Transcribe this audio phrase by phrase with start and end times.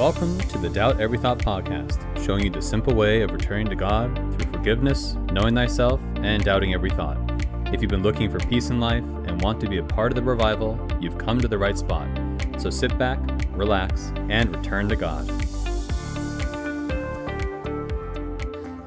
[0.00, 3.74] Welcome to the Doubt Every Thought podcast, showing you the simple way of returning to
[3.74, 7.18] God through forgiveness, knowing thyself, and doubting every thought.
[7.66, 10.16] If you've been looking for peace in life and want to be a part of
[10.16, 12.08] the revival, you've come to the right spot.
[12.56, 13.20] So sit back,
[13.50, 15.26] relax, and return to God.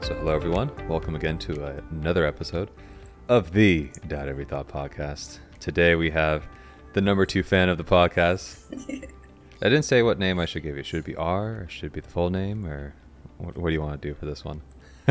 [0.03, 0.71] So, hello everyone.
[0.87, 2.71] Welcome again to another episode
[3.29, 5.37] of the Doubt Every Thought podcast.
[5.59, 6.47] Today we have
[6.93, 9.11] the number two fan of the podcast.
[9.63, 10.83] I didn't say what name I should give you.
[10.83, 12.93] Should it be R or should it be the full name or
[13.37, 14.61] what, what do you want to do for this one?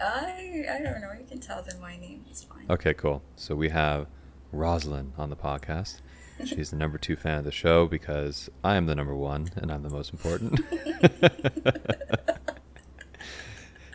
[0.00, 1.12] I I don't know.
[1.18, 2.24] You can tell them my name.
[2.30, 2.66] It's fine.
[2.70, 3.22] Okay, cool.
[3.34, 4.06] So we have
[4.52, 6.00] Rosalind on the podcast.
[6.44, 9.72] She's the number two fan of the show because I am the number one and
[9.72, 10.60] I'm the most important.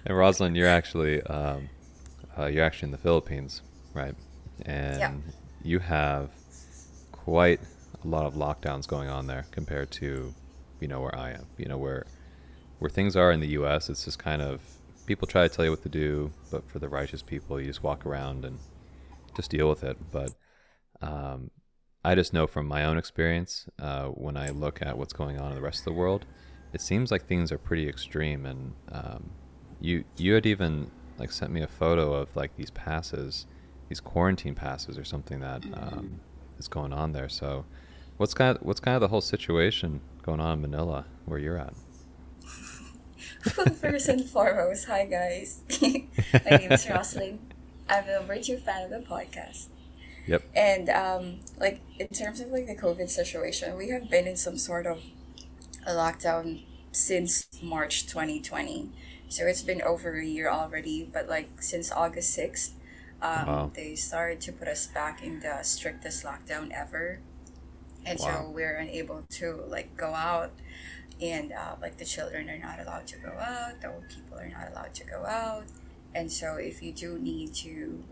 [0.05, 1.69] and Rosalind, you're actually um,
[2.37, 3.61] uh, you're actually in the Philippines,
[3.93, 4.15] right?
[4.65, 5.13] And Yeah.
[5.63, 6.31] you have
[7.13, 7.61] quite
[8.03, 10.33] a lot of lockdowns going on there compared to,
[10.79, 11.47] you know, where I am.
[11.57, 12.05] You know, where
[12.79, 13.89] where things are in the U.S.
[13.89, 14.61] It's just kind of
[15.05, 17.83] people try to tell you what to do, but for the righteous people, you just
[17.83, 18.59] walk around and
[19.35, 19.97] just deal with it.
[20.11, 20.33] But
[21.01, 21.51] um,
[22.03, 25.49] I just know from my own experience, uh, when I look at what's going on
[25.49, 26.25] in the rest of the world,
[26.73, 28.45] it seems like things are pretty extreme.
[28.45, 29.31] And um,
[29.79, 33.45] you you had even like sent me a photo of like these passes,
[33.89, 36.19] these quarantine passes or something that um,
[36.57, 37.29] is going on there.
[37.29, 37.65] So,
[38.23, 41.57] what's kind of what's kind of the whole situation going on in Manila where you're
[41.57, 41.73] at?
[43.57, 45.59] Well, first and foremost, hi guys.
[45.81, 47.39] my name is Roslyn.
[47.89, 49.67] I'm a two fan of the podcast.
[50.25, 50.41] Yep.
[50.55, 54.57] And um, like in terms of like the COVID situation, we have been in some
[54.57, 55.03] sort of
[55.85, 58.89] a lockdown since March 2020.
[59.27, 61.09] So it's been over a year already.
[61.11, 62.69] But like since August 6th,
[63.21, 63.71] um, Wow.
[63.73, 67.19] they started to put us back in the strictest lockdown ever.
[68.05, 68.45] And Wow.
[68.45, 70.51] so we're unable to like go out.
[71.21, 74.49] And uh, like the children are not allowed to go out the old people are
[74.49, 75.65] not allowed to go out.
[76.13, 78.03] And so if you do need to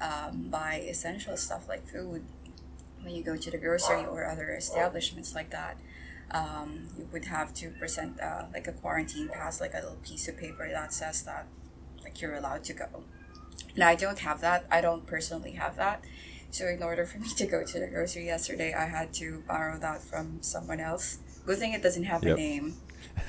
[0.00, 2.24] um, buy essential stuff like food
[3.02, 5.76] when you go to the grocery or other establishments like that
[6.32, 10.28] um, you would have to present uh, like a quarantine pass like a little piece
[10.28, 11.46] of paper that says that
[12.02, 12.86] like you're allowed to go.
[13.76, 14.66] Now i don't have that.
[14.70, 16.04] I don't personally have that
[16.50, 19.78] so in order for me to go to the grocery yesterday i had to borrow
[19.78, 22.36] that from someone else good thing it doesn't have Yep.
[22.36, 22.74] a name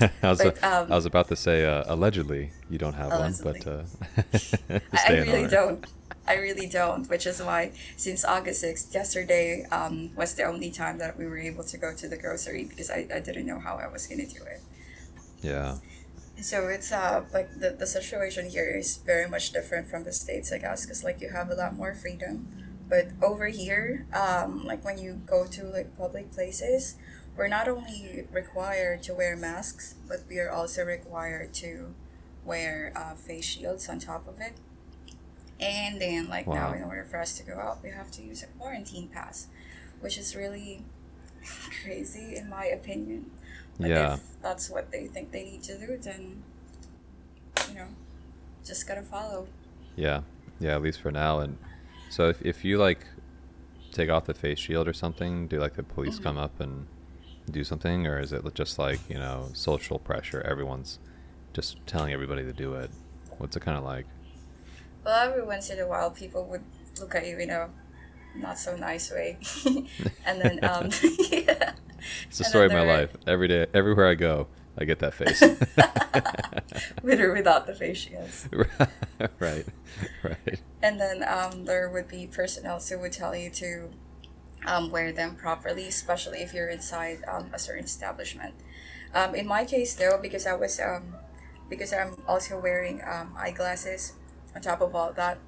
[0.22, 3.34] I, was, But, um, I was about to say uh, allegedly you don't have one,
[3.42, 3.82] but uh,
[4.92, 5.84] I, I really don't.
[6.26, 10.98] I really don't, which is why since August 6th, yesterday um, was the only time
[10.98, 13.76] that we were able to go to the grocery because I, I didn't know how
[13.76, 14.62] I was going to do it.
[15.42, 15.78] Yeah,
[16.40, 20.52] So it's uh like the, the situation here is very much different from the States,
[20.52, 22.48] I guess, because like you have a lot more freedom.
[22.92, 26.96] But over here, um, like when you go to like public places,
[27.34, 31.94] we're not only required to wear masks, but we are also required to
[32.44, 34.52] wear uh, face shields on top of it.
[35.58, 38.42] And then, like now, in order for us to go out, we have to use
[38.42, 39.46] a quarantine pass,
[40.02, 40.84] which is really
[41.82, 43.30] crazy in my opinion.
[43.80, 44.14] But Yeah.
[44.16, 46.42] if that's what they think they need to do, then
[47.70, 47.88] you know,
[48.66, 49.46] just gotta follow.
[49.96, 50.20] yeah,
[50.60, 50.74] yeah.
[50.74, 51.38] At least for now.
[51.38, 51.56] And
[52.12, 53.06] so if if you like
[53.90, 56.86] take off the face shield or something, do like the police come up and
[57.50, 60.42] do something, or is it just like you know social pressure?
[60.42, 60.98] Everyone's
[61.54, 62.90] just telling everybody to do it.
[63.38, 64.04] What's it kind of like?
[65.02, 66.62] Well, every once in a while, people would
[67.00, 67.70] look at you in a
[68.36, 69.38] not so nice way,
[70.26, 70.90] and then um,
[71.30, 71.72] yeah.
[72.26, 73.16] It's the And story of my life.
[73.26, 75.40] Every day, everywhere I go, I get that face.
[77.02, 78.48] with or without the face shields.
[79.38, 79.66] right,
[80.22, 80.60] right.
[80.82, 83.90] And then um, there would be personnel who would tell you to
[84.66, 88.54] um, wear them properly, especially if you're inside um, a certain establishment.
[89.14, 91.14] Um, in my case, though, because I was um,
[91.68, 94.14] because I'm also wearing um, eyeglasses
[94.54, 95.38] on top of all that.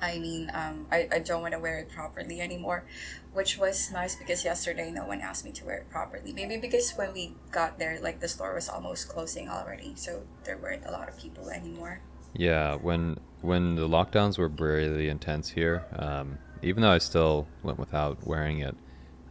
[0.00, 2.84] I mean, um, I, I don't want to wear it properly anymore,
[3.32, 6.32] which was nice because yesterday no one asked me to wear it properly.
[6.32, 10.58] Maybe because when we got there, like the store was almost closing already, so there
[10.58, 12.00] weren't a lot of people anymore.
[12.34, 17.78] Yeah, when when the lockdowns were really intense here, um, even though I still went
[17.78, 18.76] without wearing it,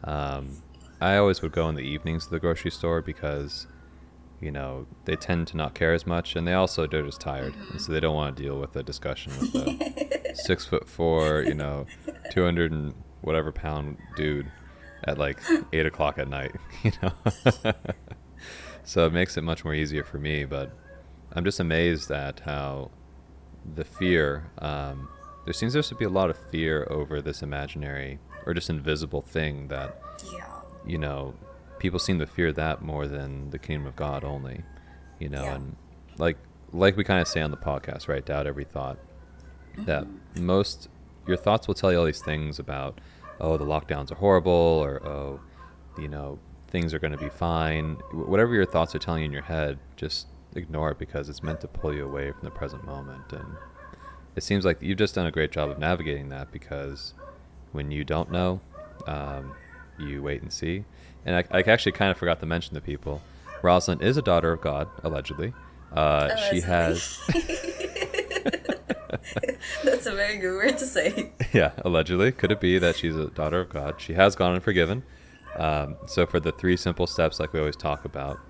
[0.04, 0.62] um,
[1.00, 3.66] I always would go in the evenings to the grocery store because,
[4.40, 7.54] you know, they tend to not care as much, and they also they're just tired,
[7.70, 11.42] and so they don't want to deal with the discussion with the six foot four,
[11.42, 11.86] you know,
[12.30, 14.50] two hundred and whatever pound dude
[15.04, 15.38] at like
[15.72, 17.12] eight o'clock at night, you know.
[18.84, 20.70] so it makes it much more easier for me, but
[21.32, 22.90] I'm just amazed at how
[23.74, 24.50] the fear.
[24.58, 25.08] Um,
[25.44, 29.22] there seems there to be a lot of fear over this imaginary or just invisible
[29.22, 30.00] thing that
[30.32, 30.46] Yeah.
[30.86, 31.34] you know
[31.78, 34.62] people seem to fear that more than the kingdom of God only,
[35.18, 35.54] you know, Yeah.
[35.56, 35.76] and
[36.18, 36.36] like
[36.72, 38.24] like we kind of say on the podcast, right?
[38.24, 38.98] Doubt every thought.
[39.78, 40.88] That most
[41.26, 43.00] your thoughts will tell you all these things about,
[43.40, 45.40] oh, the lockdowns are horrible, or oh,
[45.98, 46.38] you know,
[46.68, 47.94] things are going to be fine.
[48.12, 51.60] Whatever your thoughts are telling you in your head, just ignore it because it's meant
[51.60, 53.32] to pull you away from the present moment.
[53.32, 53.56] And
[54.34, 57.14] it seems like you've just done a great job of navigating that because
[57.72, 58.60] when you don't know,
[59.06, 59.54] um,
[59.98, 60.84] you wait and see.
[61.24, 63.22] And I, I actually kind of forgot to mention to people,
[63.62, 65.52] Rosalind is a daughter of God, allegedly.
[65.92, 67.20] Uh, she has,
[69.84, 71.32] That's a very good word to say.
[71.52, 72.32] yeah, allegedly.
[72.32, 74.00] Could it be that she's a daughter of God?
[74.00, 75.02] She has gone and forgiven.
[75.56, 78.40] Um, so for the three simple steps, like we always talk about,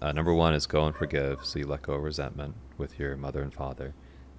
[0.00, 1.44] uh, number one is go and forgive.
[1.44, 3.94] So you let go of resentment with your mother and father,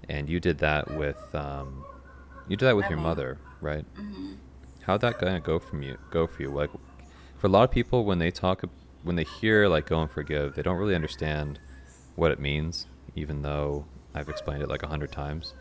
[0.07, 1.83] and you did that with um,
[2.47, 3.85] you did that with My your mother, right?
[3.95, 4.33] hmm
[4.83, 5.97] How'd that gonna go from you?
[6.11, 6.49] Go for you?
[6.51, 6.69] Like,
[7.39, 8.63] for a lot of people, when they talk,
[9.01, 11.59] when they hear like go and forgive, they don't really understand
[12.15, 12.85] what it means,
[13.15, 15.55] even though I've explained it like a hundred times.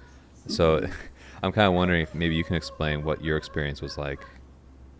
[0.46, 0.86] So,
[1.42, 4.20] I'm kind of wondering if maybe you can explain what your experience was like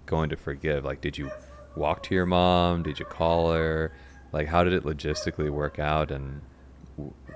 [0.07, 0.85] going to forgive.
[0.85, 1.31] Like, did you
[1.75, 2.83] walk to your mom?
[2.83, 3.93] Did you call her?
[4.33, 6.11] Like, how did it logistically work out?
[6.11, 6.43] And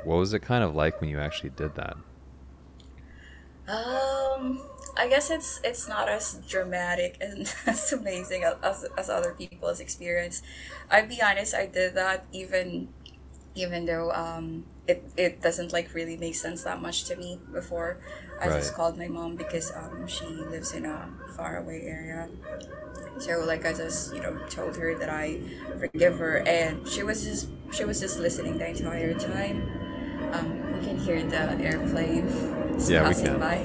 [0.05, 1.97] what was it kind of like when you actually did that?
[3.67, 4.63] Um,
[4.97, 10.43] I guess it's it's not as dramatic and as amazing as, as other people's experience.
[10.91, 12.89] I'd be honest, I did that even
[13.55, 17.99] even though um it, it doesn't like really make sense that much to me before.
[18.41, 22.29] I just called my mom because um she lives in a faraway area.
[23.19, 25.41] So like I just, you know, told her that I
[25.79, 29.63] forgive her and she was just she was just listening the entire time.
[30.33, 32.27] Um, we can hear the airplane
[32.87, 33.39] Yeah, we passing can.
[33.39, 33.59] by.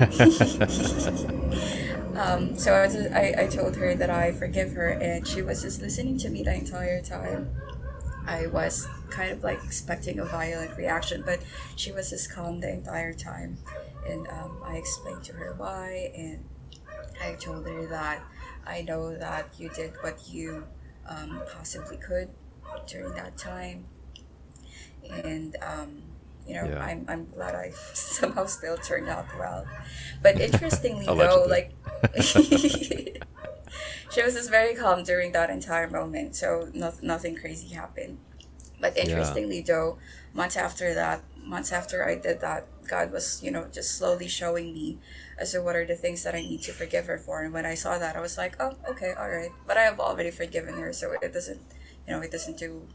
[2.16, 5.42] um, so I, was just, I, I told her that I forgive her, and she
[5.42, 7.50] was just listening to me the entire time.
[8.26, 11.40] I was kind of like expecting a violent reaction, but
[11.76, 13.58] she was just calm the entire time.
[14.08, 16.44] And um, I explained to her why, and
[17.22, 18.22] I told her that
[18.66, 20.64] I know that you did what you
[21.08, 22.28] um, possibly could
[22.86, 23.84] during that time.
[25.10, 26.02] And, um,
[26.46, 26.82] you know, Yeah.
[26.82, 29.66] I'm, I'm glad I somehow still turned out well.
[30.22, 31.72] But interestingly, though, like,
[34.10, 38.18] she was just very calm during that entire moment, so no, nothing crazy happened.
[38.80, 39.04] But Yeah.
[39.04, 39.98] interestingly, though,
[40.34, 44.72] months after that, months after I did that, God was, you know, just slowly showing
[44.72, 44.98] me
[45.38, 47.42] as to what are the things that I need to forgive her for.
[47.42, 49.50] And when I saw that, I was like, oh, okay, all right.
[49.66, 51.60] But I have already forgiven her, so it doesn't,
[52.06, 52.86] you know, it doesn't do,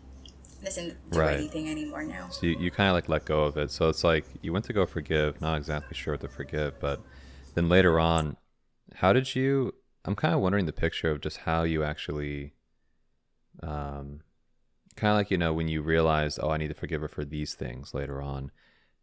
[0.64, 1.38] doesn't do Right.
[1.40, 2.30] anything anymore now.
[2.30, 3.72] So you, you kind of like let go of it.
[3.72, 7.00] So it's like you went to go forgive, not exactly sure what to forgive, but
[7.54, 8.38] then later on,
[8.96, 9.74] how did you?
[10.06, 12.54] I'm kind of wondering the picture of just how you actually,
[13.62, 14.22] um,
[14.96, 17.26] kind of like you know when you realized, oh, I need to forgive her for
[17.26, 18.52] these things later on.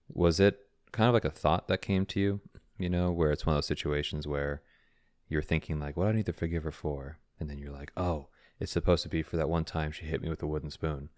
[0.08, 0.60] Was it
[0.92, 2.40] kind of like a thought that came to you,
[2.78, 4.62] you know, where it's one of those situations where
[5.28, 7.92] you're thinking like, what do I need to forgive her for, and then you're like,
[7.96, 8.28] oh,
[8.60, 11.08] it's supposed to be for that one time she hit me with a wooden spoon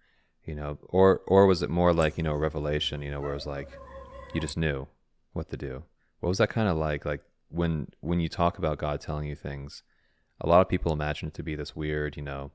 [0.45, 0.77] you know?
[0.89, 3.47] Or or was it more like you know a revelation you know where it was
[3.47, 3.69] like
[4.33, 4.87] you just knew
[5.33, 5.83] what to do?
[6.19, 9.35] What was that kind of like like when when you talk about god telling you
[9.35, 9.83] things
[10.41, 12.51] a lot of people imagine it to be this weird you know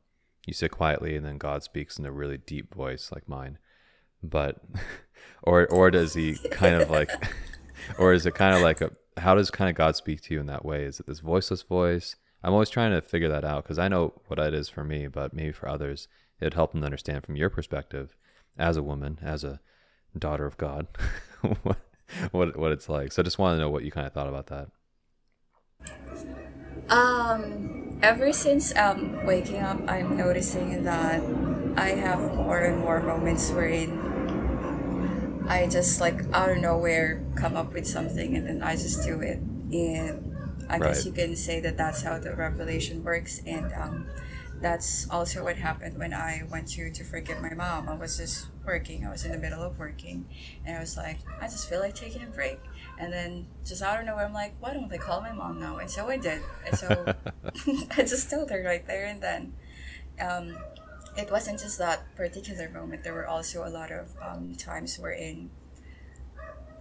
[0.47, 3.59] you sit quietly and then god speaks in a really deep voice like mine.
[4.23, 4.57] But
[5.43, 7.11] or or does he kind of like
[7.99, 10.41] or is it kind of like a how does kind of god speak to you
[10.41, 10.85] in that way?
[10.85, 12.17] Is it this voiceless voice?
[12.43, 15.07] I'm always trying to figure that out because i know what it is for me
[15.07, 16.09] but maybe for others
[16.41, 18.17] it'd help them understand from your perspective
[18.59, 19.61] as a woman as a
[20.19, 20.87] daughter of god
[21.63, 21.77] what,
[22.31, 23.13] what what it's like.
[23.13, 24.69] So I just want to know what you kind of thought about that
[26.89, 31.23] Um, ever since um waking up, I'm noticing that
[31.77, 33.99] I have more and more moments wherein
[35.49, 39.21] I just like out of nowhere come up with something and then I just do
[39.21, 39.39] it.
[39.73, 40.37] And
[40.69, 41.07] I guess Right.
[41.07, 43.41] you can say that that's how the revelation works.
[43.47, 44.07] And um,
[44.61, 47.89] that's also what happened when I went to to forgive my mom.
[47.89, 49.07] I was just working.
[49.07, 50.27] I was in the middle of working,
[50.67, 52.61] and I was like, I just feel like taking a break.
[52.99, 55.79] And then just out of nowhere, I'm like, why don't I call my mom now?
[55.79, 56.43] And so I did.
[56.67, 57.15] And so
[57.97, 59.55] I just told her right there and then.
[60.21, 60.57] Um,
[61.17, 63.03] it wasn't just that particular moment.
[63.03, 65.51] There were also a lot of um, times wherein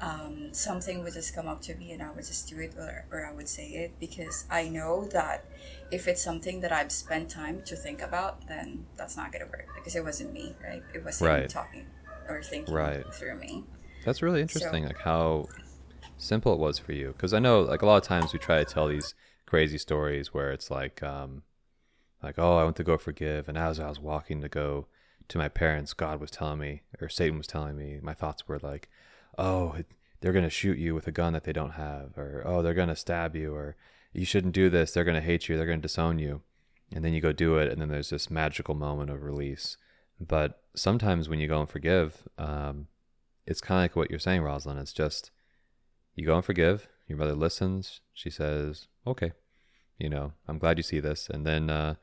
[0.01, 3.05] um, something would just come up to me and I would just do it or,
[3.12, 5.45] or I would say it because I know that
[5.91, 9.51] if it's something that I've spent time to think about, then that's not going to
[9.51, 10.84] work because it wasn't me, right?
[10.93, 11.50] It wasn't Right.
[11.50, 11.88] talking
[12.27, 13.05] or thinking Right.
[13.13, 13.63] through me.
[14.05, 15.50] That's really interesting, like how
[16.17, 17.10] simple it was for you.
[17.10, 19.13] Because I know, like a lot of times, we try to tell these
[19.46, 21.43] crazy stories where it's like, um,
[22.22, 24.88] like, oh, I went to go forgive, and as I was walking to go
[25.29, 28.60] to my parents, God was telling me, or Satan was telling me, my thoughts were
[28.60, 28.89] like,
[29.38, 29.75] oh,
[30.22, 32.96] they're gonna shoot you with a gun that they don't have, or oh, they're gonna
[32.96, 33.75] stab you, or
[34.13, 34.91] you shouldn't do this.
[34.91, 35.57] They're gonna hate you.
[35.57, 36.41] They're gonna disown you,
[36.93, 39.77] and then you go do it, and then there's this magical moment of release.
[40.19, 42.87] But sometimes when you go and forgive, um,
[43.45, 44.79] it's kind of like what you're saying, Rosalind.
[44.79, 45.31] It's just
[46.15, 46.87] you go and forgive.
[47.07, 48.01] Your mother listens.
[48.13, 49.33] She says, "Okay,
[49.97, 51.95] you know, I'm glad you see this," and then uh,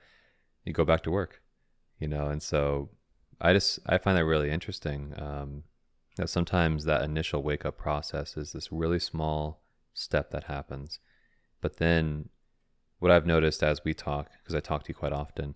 [0.64, 1.42] you go back to work.
[1.98, 2.90] You know, and so
[3.40, 5.14] I just I find that really interesting.
[5.16, 5.64] Um,
[6.16, 9.60] that sometimes that initial wake up process is this really small
[9.92, 10.98] step that happens,
[11.60, 12.28] but then
[12.98, 15.54] what I've noticed as we talk, because I talk to you quite often,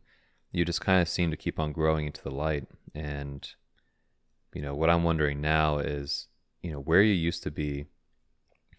[0.53, 2.67] you just kind of seem to keep on growing into the light.
[2.95, 3.49] And,
[4.53, 6.29] you know, what I'm wondering now is,
[6.63, 7.87] you know, where you used to be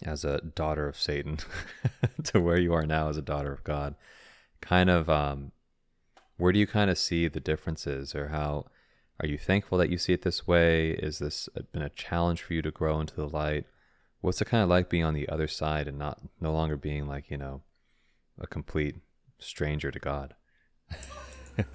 [0.03, 1.37] as a daughter of Satan
[2.25, 3.95] to where you are now as a daughter of God,
[4.59, 5.51] kind of, um,
[6.37, 8.65] where do you kind of see the differences or how
[9.19, 10.91] are you thankful that you see it this way?
[10.91, 13.65] Is this been a challenge for you to grow into the light?
[14.21, 17.07] What's it kind of like being on the other side and not no longer being
[17.07, 17.61] like, you know,
[18.39, 18.97] a complete
[19.39, 20.35] stranger to God?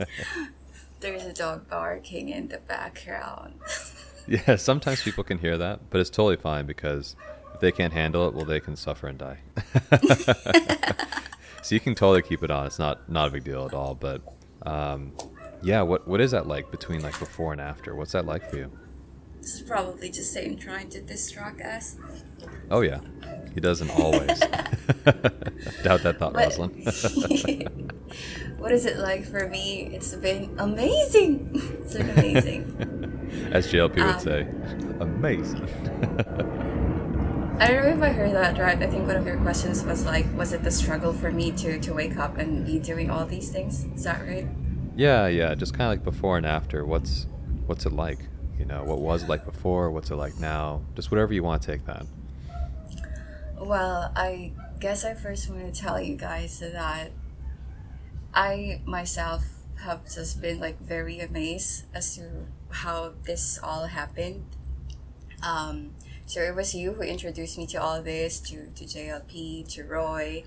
[1.00, 3.60] There's a dog barking in the background.
[4.28, 7.16] yeah, sometimes people can hear that, but it's totally fine because
[7.54, 9.38] if they can't handle it, well, they can suffer and die.
[11.62, 12.66] so you can totally keep it on.
[12.66, 13.94] It's not not a big deal at all.
[13.94, 14.22] But
[14.62, 15.12] um,
[15.62, 17.94] yeah, what what is that like between like before and after?
[17.94, 18.70] What's that like for you?
[19.46, 21.94] It's probably just Satan trying to distract us.
[22.68, 22.98] Oh yeah,
[23.54, 24.40] he doesn't always.
[25.84, 26.82] Doubt that thought, but, Rosalind.
[28.58, 29.88] what is it like for me?
[29.92, 31.52] It's been amazing.
[31.80, 33.50] It's been amazing.
[33.52, 34.48] As JLP would um, say,
[34.98, 35.62] amazing.
[37.60, 38.82] I don't know if I heard that right.
[38.82, 41.78] I think one of your questions was like, was it the struggle for me to
[41.78, 43.84] to wake up and be doing all these things?
[43.94, 44.48] Is that right?
[44.96, 45.54] Yeah, yeah.
[45.54, 46.84] Just kind of like before and after.
[46.84, 47.28] What's
[47.66, 48.18] what's it like?
[48.58, 49.90] You know, what was it like before?
[49.90, 50.82] What's it like now?
[50.94, 52.06] Just whatever you want to take that.
[53.58, 57.10] Well, I guess I first want to tell you guys that
[58.34, 59.44] I myself
[59.82, 64.44] have just been like very amazed as to how this all happened.
[65.42, 65.94] Um,
[66.26, 70.44] so it was you who introduced me to all this, to, to JLP, to Roy.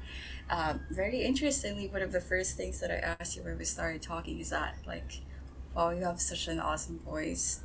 [0.50, 4.02] Um, very interestingly, one of the first things that I asked you when we started
[4.02, 5.22] talking is that, like,
[5.76, 7.62] wow, you have such an awesome voice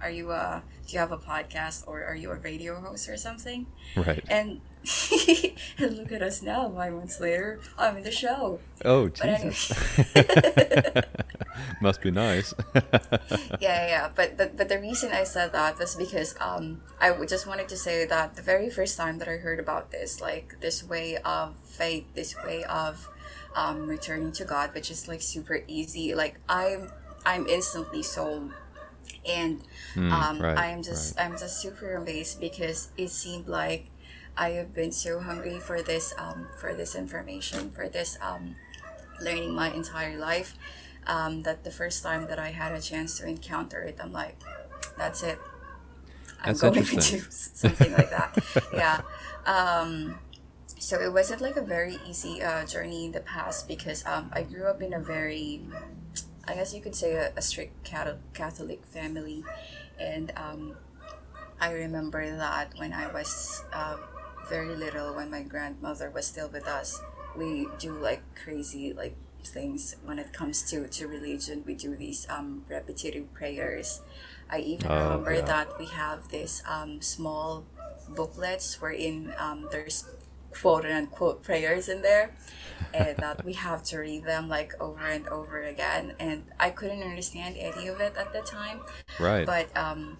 [0.00, 3.16] are you a do you have a podcast or are you a radio host or
[3.16, 3.66] something?
[3.96, 4.24] Right.
[4.28, 4.60] And
[5.78, 8.60] and look at us now five months later i'm in the show.
[8.82, 9.70] Oh jesus.
[10.16, 11.02] anyway.
[11.82, 12.54] must be nice.
[13.60, 17.46] Yeah yeah but, but but the reason i said that was because um i just
[17.46, 20.82] wanted to say that the very first time that i heard about this like this
[20.82, 23.08] way of faith this way of
[23.54, 26.90] um returning to god which is like super easy like i'm
[27.26, 28.50] i'm instantly sold
[29.28, 29.62] and
[29.94, 31.26] mm, um, right, I am just right.
[31.26, 33.90] I'm just super amazed because it seemed like
[34.36, 38.56] I have been so hungry for this um, for this information for this um,
[39.20, 40.56] learning my entire life
[41.06, 44.36] um, that the first time that I had a chance to encounter it I'm like
[44.96, 45.38] that's it.
[46.42, 48.38] I'm that's going to do something like that.
[48.72, 49.02] Yeah.
[49.46, 50.18] Um,
[50.78, 54.42] so it wasn't like a very easy uh, journey in the past because um, I
[54.42, 55.62] grew up in a very
[56.50, 59.44] I guess you could say a, a strict Catholic family,
[60.00, 60.76] and um,
[61.60, 63.98] I remember that when I was uh,
[64.48, 67.00] very little, when my grandmother was still with us,
[67.36, 69.14] we do like crazy like
[69.44, 71.62] things when it comes to to religion.
[71.64, 74.00] We do these um, repetitive prayers.
[74.50, 75.42] I even oh, remember yeah.
[75.42, 77.64] that we have this um, small
[78.08, 80.02] booklets wherein um, there's
[80.50, 82.34] quote unquote prayers in there
[82.92, 86.14] and that we have to read them like over and over again.
[86.18, 88.80] And i couldn't understand any of it at the time.
[89.18, 89.46] Right.
[89.46, 90.18] But um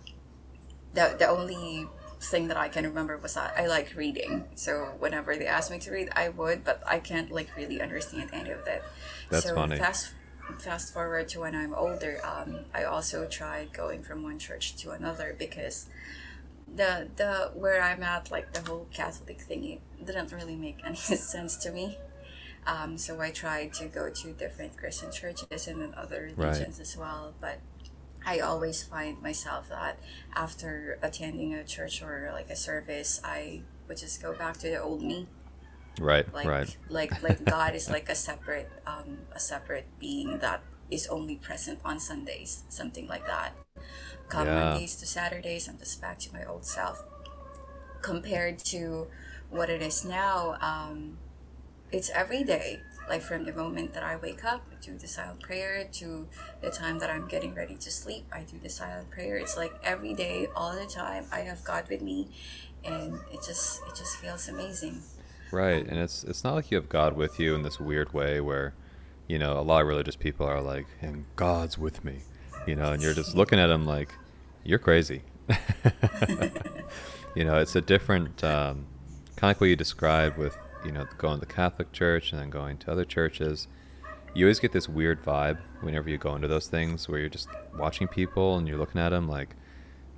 [0.95, 1.87] the, the only
[2.21, 4.45] thing that i can remember was that i like reading.
[4.55, 8.31] So whenever they asked me to read i would but i can't like really understand
[8.33, 8.83] any of it.
[9.31, 9.77] That's so funny.
[9.77, 10.15] fast
[10.59, 14.91] fast forward to when i'm older um, i also tried going from one church to
[14.91, 15.87] another because
[16.75, 20.97] the the where I'm at, like the whole Catholic thing, it didn't really make any
[20.97, 21.99] sense to me.
[22.67, 26.81] Um, so I tried to go to different Christian churches and then other religions right.
[26.81, 27.35] as well.
[27.41, 27.61] But
[28.25, 29.99] I always find myself that
[30.35, 34.81] after attending a church or like a service, I would just go back to the
[34.81, 35.27] old me.
[35.99, 36.33] Right.
[36.33, 36.77] Like, right.
[36.89, 41.79] Like like God is like a separate um a separate being that is only present
[41.85, 43.55] on Sundays, something like that
[44.31, 44.71] come yeah.
[44.71, 45.69] Mondays to Saturdays.
[45.69, 47.05] I'm just back to my old self.
[48.01, 49.09] Compared to
[49.51, 51.19] what it is now, um,
[51.93, 52.81] it's every day.
[53.09, 56.29] like from the moment that I wake up, I do the silent prayer to
[56.61, 59.37] the time that I'm getting ready to sleep, I do the silent prayer.
[59.37, 62.29] It's like every day, all the time, I have God with me,
[62.85, 65.03] and it just it just feels amazing.
[65.51, 68.41] Right, and it's it's not like you have God with you in this weird way
[68.41, 68.75] where,
[69.27, 72.21] you know, a lot of religious people are like, "And God's with me,"
[72.67, 74.14] you know, and you're just looking at him like,
[74.64, 75.23] "You're crazy."
[77.35, 78.87] you know, it's a different um,
[79.37, 82.40] kind of like what you described with you know going to the Catholic Church and
[82.40, 83.69] then going to other churches.
[84.35, 87.49] You always get this weird vibe whenever you go into those things where you're just
[87.76, 89.57] watching people and you're looking at them like,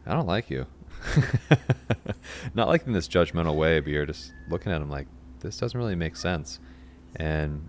[0.04, 0.66] I don't like you.
[2.54, 5.06] Not like in this judgmental way, but you're just looking at them like,
[5.40, 6.60] this doesn't really make sense.
[7.16, 7.68] And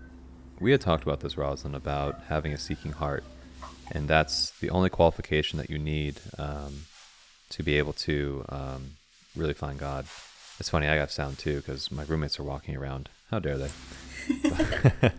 [0.60, 3.24] we had talked about this, Rosalind, about having a seeking heart.
[3.92, 6.86] And that's the only qualification that you need um,
[7.50, 8.92] to be able to um,
[9.36, 10.06] really find God.
[10.58, 13.08] It's funny, I got sound too because my roommates are walking around.
[13.30, 13.70] How dare they?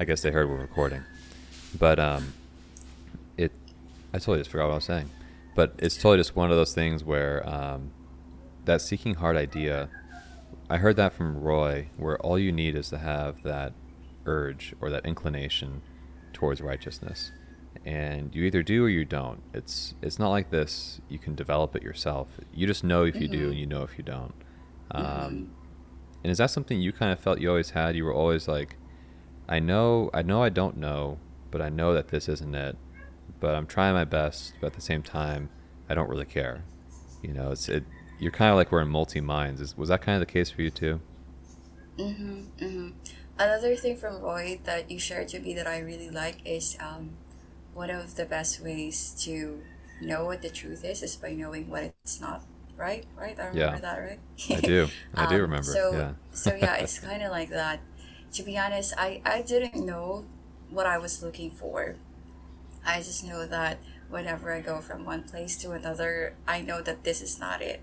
[0.00, 1.02] I guess they heard we're recording.
[1.78, 2.32] But um,
[3.36, 3.52] it,
[4.12, 5.10] I totally just forgot what I was saying.
[5.54, 7.90] But it's totally just one of those things where um,
[8.64, 9.88] that seeking heart idea
[10.70, 13.72] I heard that from Roy, where all you need is to have that
[14.26, 15.80] urge or that inclination
[16.34, 17.32] towards righteousness,
[17.88, 19.40] and you either do or you don't.
[19.54, 21.00] It's it's not like this.
[21.08, 22.28] You can develop it yourself.
[22.52, 23.40] You just know if you mm-hmm.
[23.40, 24.34] do, and you know if you don't.
[24.90, 25.44] Um, mm-hmm.
[26.22, 27.96] And is that something you kind of felt you always had?
[27.96, 28.76] You were always like,
[29.48, 31.18] I know, I know, I don't know,
[31.50, 32.76] but I know that this isn't it.
[33.40, 34.52] But I'm trying my best.
[34.60, 35.48] But at the same time,
[35.88, 36.64] I don't really care.
[37.22, 37.84] You know, it's it
[38.18, 39.62] you're kind of like we're in multi minds.
[39.62, 41.00] Is was that kind of the case for you too?
[41.96, 42.48] Mhm.
[42.58, 42.92] Mhm.
[43.38, 47.16] Another thing from Roy that you shared to me that I really like is um,
[47.78, 49.62] one of the best ways to
[50.02, 52.42] know what the truth is is by knowing what it's not.
[52.76, 53.38] Right, right.
[53.38, 53.78] I remember yeah.
[53.78, 54.20] that, right?
[54.50, 54.88] I do.
[55.14, 55.72] I do um, remember.
[55.72, 56.12] So, yeah.
[56.32, 57.80] so yeah, it's kind of like that.
[58.32, 60.26] To be honest, I I didn't know
[60.70, 61.96] what I was looking for.
[62.84, 67.04] I just know that whenever I go from one place to another, I know that
[67.04, 67.80] this is not it.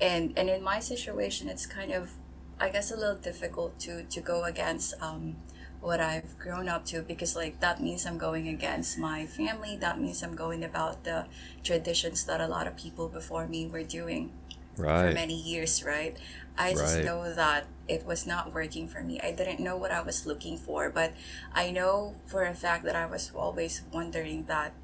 [0.00, 2.12] And and in my situation, it's kind of,
[2.58, 5.36] I guess, a little difficult to to go against um,
[5.80, 9.76] what I've grown up to because like that means I'm going against my family.
[9.76, 11.26] That means I'm going about the
[11.62, 14.32] traditions that a lot of people before me were doing
[14.76, 15.08] right.
[15.08, 15.82] for many years.
[15.82, 16.16] Right.
[16.58, 17.04] I just right.
[17.04, 19.20] know that it was not working for me.
[19.20, 21.14] I didn't know what I was looking for, but
[21.54, 24.74] I know for a fact that I was always wondering that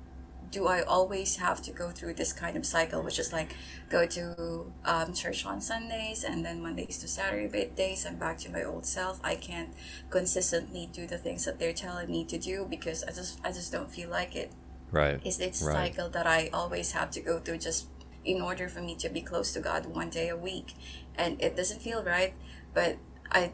[0.51, 3.55] do I always have to go through this kind of cycle, which is like
[3.91, 8.51] go to um, church on Sundays and then Mondays to Saturday days I'm back to
[8.51, 9.21] my old self.
[9.25, 9.71] I can't
[10.11, 13.73] consistently do the things that they're telling me to do because I just I just
[13.73, 14.53] don't feel like it.
[14.91, 15.21] Right.
[15.25, 15.73] It's it's right.
[15.73, 17.89] a cycle that I always have to go through just
[18.25, 20.75] in order for me to be close to God one day a week,
[21.17, 22.35] and it doesn't feel right.
[22.75, 22.97] But
[23.31, 23.53] I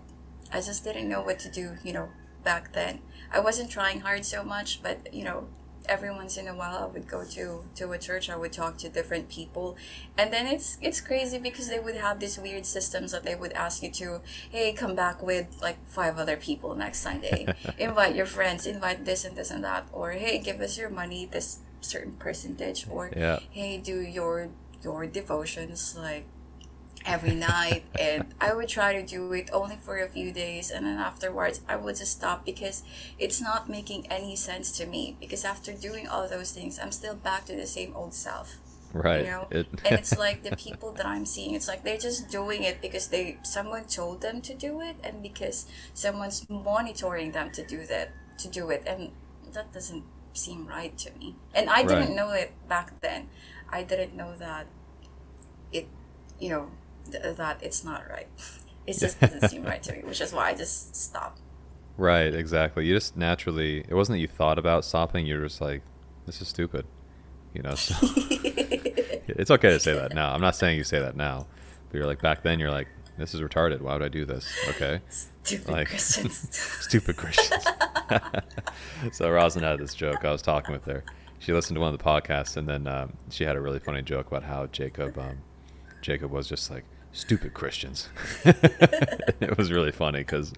[0.53, 1.77] I just didn't know what to do.
[1.83, 2.09] You know,
[2.45, 3.01] back then
[3.31, 5.49] I wasn't trying hard so much, but you know
[5.89, 8.79] every once in a while I would go to to a church I would talk
[8.79, 9.77] to different people.
[10.17, 13.53] And then it's it's crazy because they would have these weird systems that they would
[13.53, 17.47] ask you to hey come back with like five other people next Sunday.
[17.79, 19.87] Invite your friends invite this and this and that.
[19.93, 22.87] Or hey give us your money this certain percentage.
[22.89, 23.39] Or yeah.
[23.51, 24.49] hey do your
[24.83, 26.27] your devotions like
[27.05, 30.87] every night and I would try to do it only for a few days and
[30.87, 32.83] then afterwards I would just stop because
[33.19, 37.15] it's not making any sense to me because after doing all those things I'm still
[37.15, 38.57] back to the same old self.
[38.93, 39.25] Right.
[39.25, 39.49] You know?
[39.51, 39.67] It...
[39.85, 43.09] and it's like the people that I'm seeing, it's like they're just doing it because
[43.09, 48.11] they someone told them to do it and because someone's monitoring them to do that
[48.39, 49.13] to do it and
[49.53, 51.37] that doesn't seem right to me.
[51.55, 53.29] And I didn't know it back then.
[53.71, 54.67] I didn't know that
[55.73, 55.89] it
[56.39, 56.71] you know
[57.11, 58.29] th- that it's not right.
[58.85, 61.41] It just doesn't seem right to me, which is why I just stopped.
[61.97, 62.85] Right, exactly.
[62.85, 65.83] You just naturally, it wasn't that you thought about stopping, you're just like,
[66.27, 66.85] this is stupid.
[67.55, 70.33] You know, so it's okay to say that now.
[70.33, 71.47] I'm not saying you say that now,
[71.91, 72.89] but you're like, back then, you're like,
[73.19, 73.83] this is retarded.
[73.83, 74.51] Why would I do this?
[74.71, 75.01] Okay.
[75.09, 76.57] Stupid like, Christians.
[76.81, 77.65] stupid Christians.
[79.13, 80.25] so Rosin had this joke.
[80.25, 81.05] I was talking with her.
[81.41, 84.01] She listened to one of the podcasts, and then um, she had a really funny
[84.01, 85.39] joke about how Jacob, um,
[86.01, 88.09] Jacob was just like, stupid Christians.
[88.45, 90.53] it was really funny because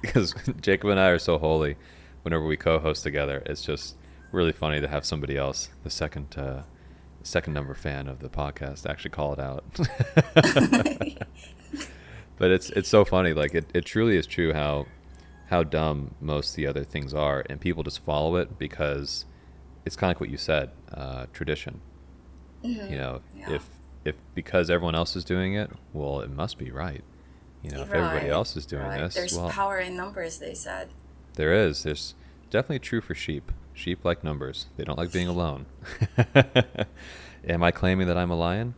[0.00, 1.76] because Jacob and I are so holy.
[2.22, 3.96] Whenever we co-host together, it's just
[4.32, 6.62] really funny to have somebody else, the second uh,
[7.22, 9.64] second number fan of the podcast, actually call it out.
[12.38, 13.32] but it's it's so funny.
[13.32, 14.86] Like it, it truly is true how
[15.48, 19.24] how dumb most of the other things are, and people just follow it because
[19.84, 21.80] it's kind of like what you said, uh, tradition.
[22.62, 22.92] Mm-hmm.
[22.92, 23.52] You know, yeah.
[23.52, 23.68] if
[24.04, 27.02] if because everyone else is doing it, well, it must be right.
[27.62, 29.00] You know, if everybody else is doing right.
[29.00, 30.38] this, there's well, power in numbers.
[30.38, 30.88] They said.
[31.34, 31.82] there is.
[31.82, 32.14] There's
[32.50, 33.50] definitely true for sheep.
[33.74, 34.66] Sheep like numbers.
[34.76, 35.66] They don't like being alone.
[37.48, 38.74] am I claiming that I'm a lion?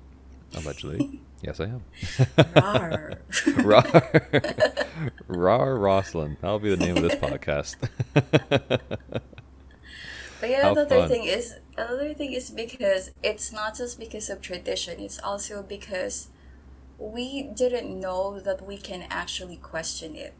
[0.54, 1.20] Allegedly.
[1.42, 1.84] yes, I am.
[2.36, 3.18] Rawr.
[3.64, 5.12] Rar.
[5.28, 6.36] Rar Roslyn.
[6.40, 7.76] That'll be the name of this podcast.
[10.40, 11.10] But yeah, How another fun.
[11.10, 15.00] thing is another thing is because it's not just because of tradition.
[15.00, 16.28] It's also because
[16.98, 20.34] we didn't know that we can actually question it,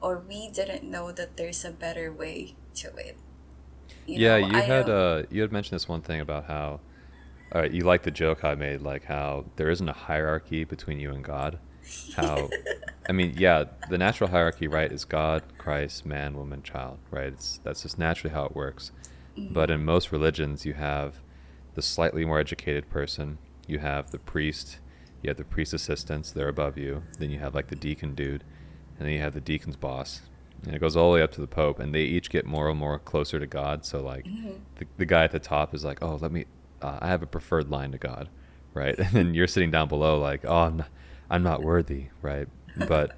[0.00, 3.18] or we didn't know that there's a better way to it.
[4.06, 6.80] You yeah, know, you I had uh, you had mentioned this one thing about how,
[7.52, 11.00] all right, you like the joke I made, like how there isn't a hierarchy between
[11.00, 11.60] you and God.
[12.12, 12.52] How,
[13.08, 17.28] I mean, yeah, the natural hierarchy, right, is God, Christ, man, woman, child, right?
[17.32, 18.92] It's that's just naturally how it works.
[19.36, 21.20] But in most religions, you have
[21.74, 24.78] the slightly more educated person, you have the priest,
[25.22, 27.02] you have the priest assistants, they're above you.
[27.18, 28.44] Then you have like the deacon dude,
[28.98, 30.22] and then you have the deacon's boss,
[30.64, 32.68] and it goes all the way up to the pope, and they each get more
[32.68, 33.84] and more closer to God.
[33.84, 34.24] So like,
[34.76, 36.46] the, the guy at the top is like, oh, let me,
[36.82, 38.28] uh, I have a preferred line to God,
[38.74, 38.98] right?
[38.98, 40.88] And then you're sitting down below like, oh, I'm not,
[41.30, 42.48] I'm not worthy, right?
[42.88, 43.16] But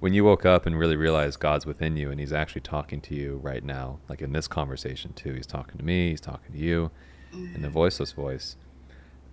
[0.00, 3.14] when you woke up and really realized God's within you and He's actually talking to
[3.14, 6.58] you right now, like in this conversation too, He's talking to me, He's talking to
[6.58, 6.90] you,
[7.32, 8.56] in the voiceless voice.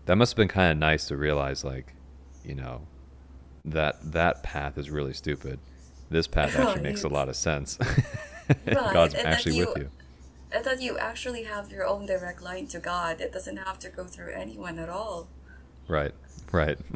[0.05, 1.93] That must have been kind of nice to realize, like,
[2.45, 2.81] you know,
[3.65, 5.59] that that path is really stupid.
[6.09, 7.77] This path oh, actually makes a lot of sense.
[8.65, 9.91] Right, God's and that actually with you- you.
[10.53, 13.19] I thought you actually have your own direct line to God.
[13.19, 15.27] It doesn't have to go through anyone at all.
[15.89, 16.13] Right,
[16.53, 16.77] right.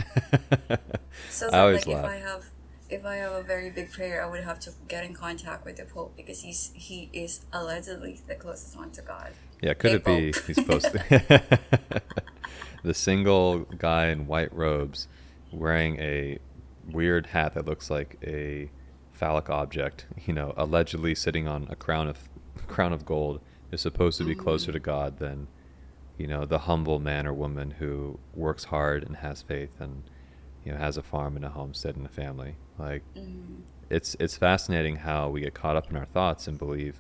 [1.29, 2.05] So I it's not always like if laugh.
[2.05, 2.45] I have
[2.91, 5.77] if I have a very big prayer, I would have to get in contact with
[5.77, 9.31] the Pope because he's he is allegedly the closest one to God.
[9.61, 11.59] Yeah, could Hey, it be he's supposed to?
[12.83, 15.07] the single guy in white robes
[15.51, 16.39] wearing a
[16.85, 18.69] weird hat that looks like a
[19.13, 22.29] phallic object, you know, allegedly sitting on a crown of
[22.67, 23.39] crown of gold
[23.71, 24.83] is supposed to be closer to mm.
[24.83, 25.47] God than
[26.17, 30.03] you know, the humble man or woman who works hard and has faith and
[30.63, 32.55] you know, has a farm and a homestead and a family.
[32.81, 36.99] Like Mm, it's it's fascinating how we get caught up in our thoughts and believe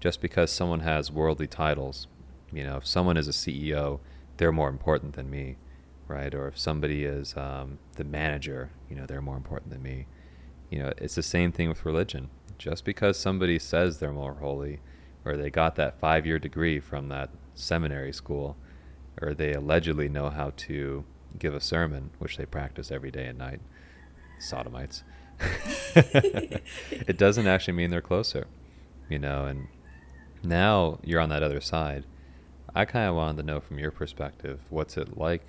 [0.00, 2.06] just because someone has worldly titles,
[2.52, 3.98] you know, if someone is a CEO,
[4.36, 5.56] they're more important than me,
[6.06, 6.34] right?
[6.34, 10.06] Or if somebody is um, the manager, you know, they're more important than me.
[10.70, 12.30] You know, it's the same thing with religion.
[12.58, 14.80] Just because somebody says they're more holy,
[15.24, 18.56] or they got that five-year degree from that seminary school,
[19.20, 21.04] or they allegedly know how to
[21.38, 23.60] give a sermon, which they practice every day and night,
[24.38, 25.02] sodomites.
[25.40, 28.46] It doesn't actually mean they're closer,
[29.08, 29.46] you know.
[29.46, 29.68] And
[30.42, 32.04] now you're on that other side.
[32.74, 35.46] I kind of wanted to know from your perspective, what's it like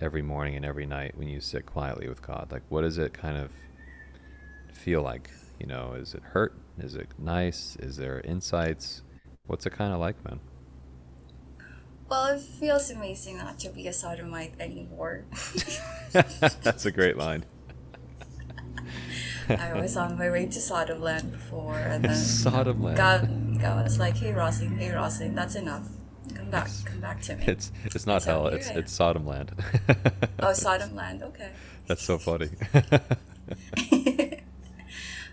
[0.00, 2.48] every morning and every night when you sit quietly with God?
[2.50, 3.50] Like, what does it kind of
[4.72, 5.30] feel like?
[5.58, 6.54] You know, is it hurt?
[6.78, 7.76] Is it nice?
[7.80, 9.02] Is there insights?
[9.46, 10.40] What's it kind of like, man?
[12.08, 15.24] Well, it feels amazing not to be a sodomite anymore.
[16.12, 17.44] That's a great line.
[19.48, 22.96] I was on my way to Sodom land before, and then Sodom land.
[22.96, 25.88] God, God was like, "Hey, Rosalind, hey, Rosalind, that's enough.
[26.34, 28.46] Come back, come back to me." It's it's not So hell.
[28.48, 29.52] It's it's Sodom land.
[30.40, 31.22] Oh, Sodom land.
[31.22, 31.50] Okay.
[31.88, 32.50] That's so funny.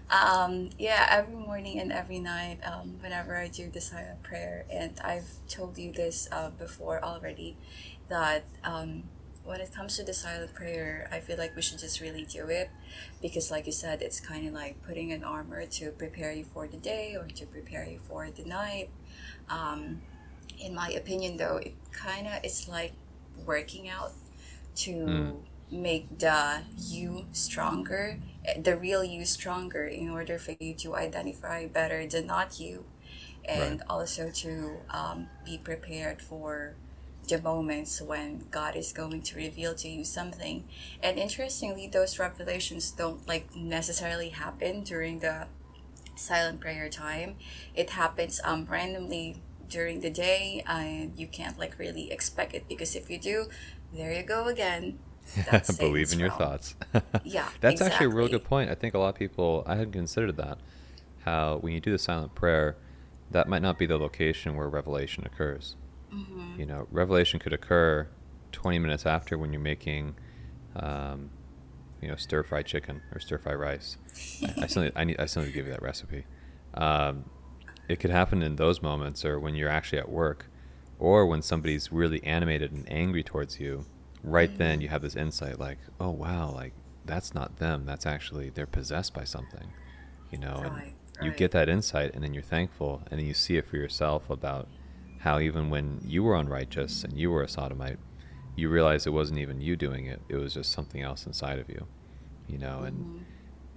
[0.10, 4.99] um, yeah, every morning and every night, um, whenever I do the silent prayer, and
[5.03, 7.58] I've told you this uh, before already,
[8.08, 9.03] that um,
[9.45, 12.47] when it comes to the silent prayer, I feel like we should just really do
[12.49, 12.69] it
[13.21, 16.67] because, like you said, it's kind of like putting an armor to prepare you for
[16.67, 18.89] the day or to prepare you for the night.
[19.49, 20.01] Um,
[20.60, 22.93] in my opinion, though, it kind of is like
[23.45, 24.13] working out
[24.75, 25.45] to Mm.
[25.71, 31.67] make the you stronger, eh, the real you stronger, in order for you to identify
[31.67, 32.86] better the not you,
[33.45, 36.75] and also to um, be prepared for
[37.25, 40.65] the moments when God is going to reveal to you something.
[41.03, 45.47] And interestingly, those revelations don't like necessarily happen during the
[46.15, 47.35] silent prayer time.
[47.75, 52.95] It happens um randomly during the day and you can't like really expect it because
[52.95, 53.47] if you do,
[53.93, 54.99] there you go again.
[55.51, 56.39] That's Believe in your realm.
[56.39, 56.75] thoughts.
[57.23, 58.69] Yeah, That's actually a real good point.
[58.69, 60.59] I think a lot of people, I hadn't considered that.
[61.25, 62.75] How when you do the silent prayer,
[63.31, 65.75] that might not be the location where revelation occurs.
[66.15, 66.60] Mm-hmm.
[66.60, 68.08] You know, revelation could occur
[68.51, 70.15] 20 minutes after when you're making,
[70.75, 71.30] um,
[72.01, 73.97] you know, stir fried chicken or stir fried rice.
[74.43, 76.25] I, I still need, I need, I still need to give you that recipe.
[76.73, 77.25] Um,
[77.88, 80.47] it could happen in those moments or when you're actually at work
[80.97, 83.86] or when somebody's really animated and angry towards you
[84.23, 86.73] right then you have this insight like oh wow like
[87.06, 89.67] that's not them that's actually they're possessed by something
[90.32, 90.93] you know Right.
[91.19, 93.75] and you get that insight and then you're thankful and then you see it for
[93.78, 94.67] yourself about
[95.25, 97.99] how even when you were unrighteous and you were a sodomite
[98.55, 101.67] you realize it wasn't even you doing it it was just something else inside of
[101.75, 101.81] you
[102.47, 103.19] you know and Mhm.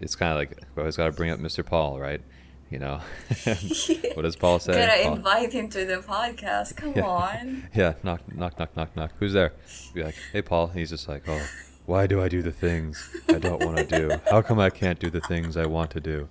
[0.00, 2.22] it's kind of like we always got to bring up mr paul right?
[2.70, 3.00] You know?
[4.14, 4.72] What does paul say?
[4.74, 6.76] Gotta Paul- invite him to the podcast.
[6.76, 7.06] Come Yeah.
[7.24, 7.68] on.
[7.80, 9.12] yeah knock knock knock knock knock.
[9.18, 9.52] Who's there?
[9.94, 10.64] Be like hey paul.
[10.70, 11.42] And he's just like oh
[11.86, 12.94] why do i do the things
[13.30, 14.04] i don't want to do?
[14.30, 16.28] How come i can't do the things i want to do?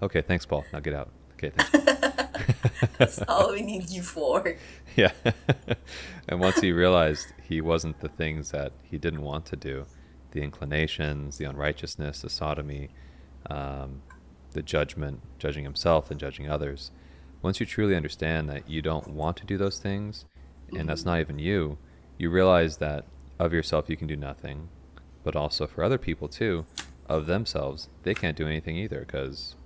[0.00, 0.64] Okay thanks paul.
[0.72, 1.10] Now get out.
[1.34, 1.91] Okay thanks
[2.98, 4.56] That's all we need you for.
[4.96, 5.12] yeah
[6.28, 9.86] and once he realized he wasn't the things that he didn't want to do
[10.32, 12.90] the inclinations the unrighteousness the sodomy
[13.48, 14.02] um,
[14.52, 16.90] the judgment judging himself and judging others
[17.40, 20.24] once you truly understand that you don't want to do those things
[20.76, 21.06] and that's Mhm.
[21.06, 21.78] not even you
[22.18, 23.04] you realize that
[23.38, 24.68] of yourself you can do nothing
[25.24, 26.66] but also for other people too
[27.08, 29.56] of themselves they can't do anything either because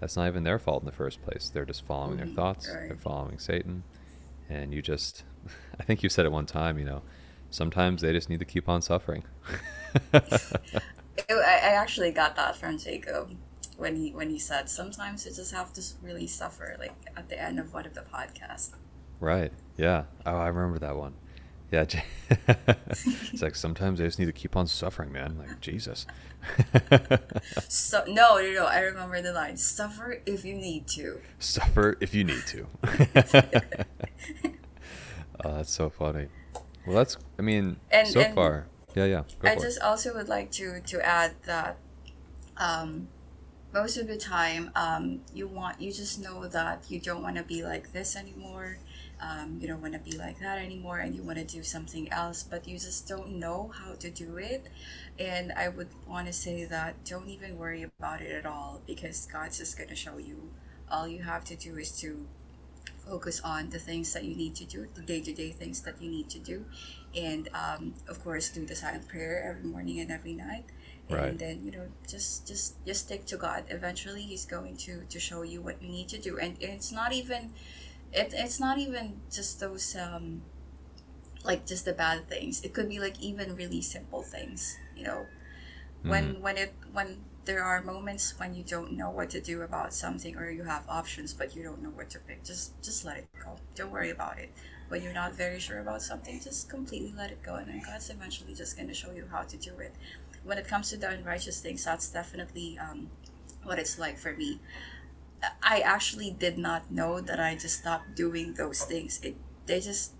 [0.00, 1.50] that's not even their fault in the first place.
[1.52, 2.68] They're just following their Mhm, thoughts.
[2.68, 2.88] Right.
[2.88, 3.84] they're following satan.
[4.48, 5.24] And you just
[5.80, 7.02] i think you said it one time you know
[7.50, 9.24] sometimes they just need to keep on suffering.
[11.30, 13.36] I actually got that from Jacob
[13.76, 17.40] when he when he said sometimes you just have to really suffer, like at the
[17.40, 18.70] end of one of the podcasts.
[19.20, 19.52] right.
[19.76, 20.04] Yeah.
[20.26, 21.14] Oh i remember that one
[21.74, 22.00] yeah
[23.32, 26.06] it's like sometimes I just need to keep on suffering man like jesus
[27.68, 28.66] So no, no, no.
[28.66, 32.66] I remember the line: "Suffer if you need to." suffer if you need to
[35.44, 36.28] oh that's so funny
[36.86, 39.82] well that's i mean And- so and far yeah yeah I just it.
[39.82, 41.76] also would like to to add that
[42.56, 43.08] um,
[43.72, 47.42] most of the time um, you want you just know that you don't want to
[47.42, 48.78] be like this anymore.
[49.24, 52.12] Um, you don't want to be like that anymore, and you want to do something
[52.12, 54.66] else, but you just don't know how to do it.
[55.18, 59.26] And I would want to say that don't even worry about it at all because
[59.32, 60.50] God's just going to show you.
[60.90, 62.26] All you have to do is to
[63.06, 66.00] focus on the things that you need to do, the day to day things that
[66.02, 66.66] you need to do,
[67.14, 70.64] and um, of course do the silent prayer every morning and every night.
[71.08, 71.28] Right.
[71.28, 73.64] And then you know just just just stick to God.
[73.68, 77.12] Eventually, He's going to to show you what you need to do, and it's not
[77.12, 77.52] even
[78.14, 80.42] it, it's not even just those um
[81.44, 82.62] like just the bad things.
[82.62, 84.76] It could be like even really simple things.
[84.96, 85.26] You know,
[86.02, 89.92] when when it when there are moments when you don't know what to do about
[89.92, 93.18] something or you have options but you don't know what to pick just just let
[93.18, 93.56] it go.
[93.74, 94.50] Don't worry about it.
[94.88, 98.10] When you're not very sure about something just completely let it go and then god's
[98.10, 99.94] eventually just going to show you how to do it.
[100.44, 103.10] When it comes to the unrighteous things that's definitely um,
[103.62, 104.60] what it's like for me
[105.62, 109.20] i actually did not know that i just stopped doing those things.
[109.22, 110.12] It they just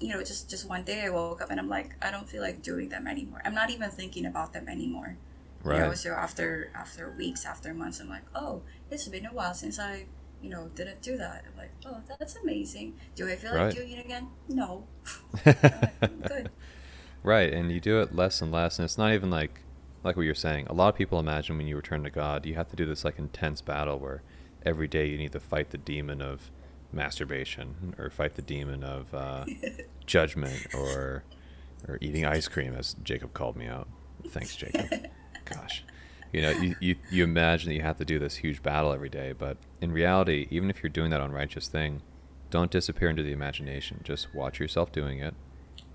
[0.00, 2.42] you know just just one day i woke up and i'm like i don't feel
[2.42, 3.42] like doing them anymore.
[3.44, 5.16] I'm not even thinking about them anymore.
[5.64, 5.98] You know right.
[5.98, 10.06] so after after weeks after months i'm like oh it's been a while since i
[10.40, 11.44] you know didn't do that.
[11.50, 12.94] I'm like oh that's amazing.
[13.16, 14.28] Do i feel like doing it again?
[14.48, 14.86] No.
[15.44, 16.50] Good.
[17.22, 19.60] Right, and you do it less and less, and it's not even like
[20.04, 20.66] like what you're saying.
[20.68, 23.04] A lot of people imagine when you return to God, you have to do this
[23.04, 24.22] like intense battle where
[24.64, 26.50] every day you need to fight the demon of
[26.92, 29.44] masturbation or fight the demon of uh,
[30.06, 31.24] judgment or
[31.86, 33.86] or eating ice cream, as Jacob called me out.
[34.28, 35.06] Thanks, Jacob.
[35.44, 35.84] Gosh,
[36.32, 39.08] you know, you, you you imagine that you have to do this huge battle every
[39.08, 42.02] day, but in reality, even if you're doing that unrighteous thing,
[42.50, 44.00] don't disappear into the imagination.
[44.02, 45.34] Just watch yourself doing it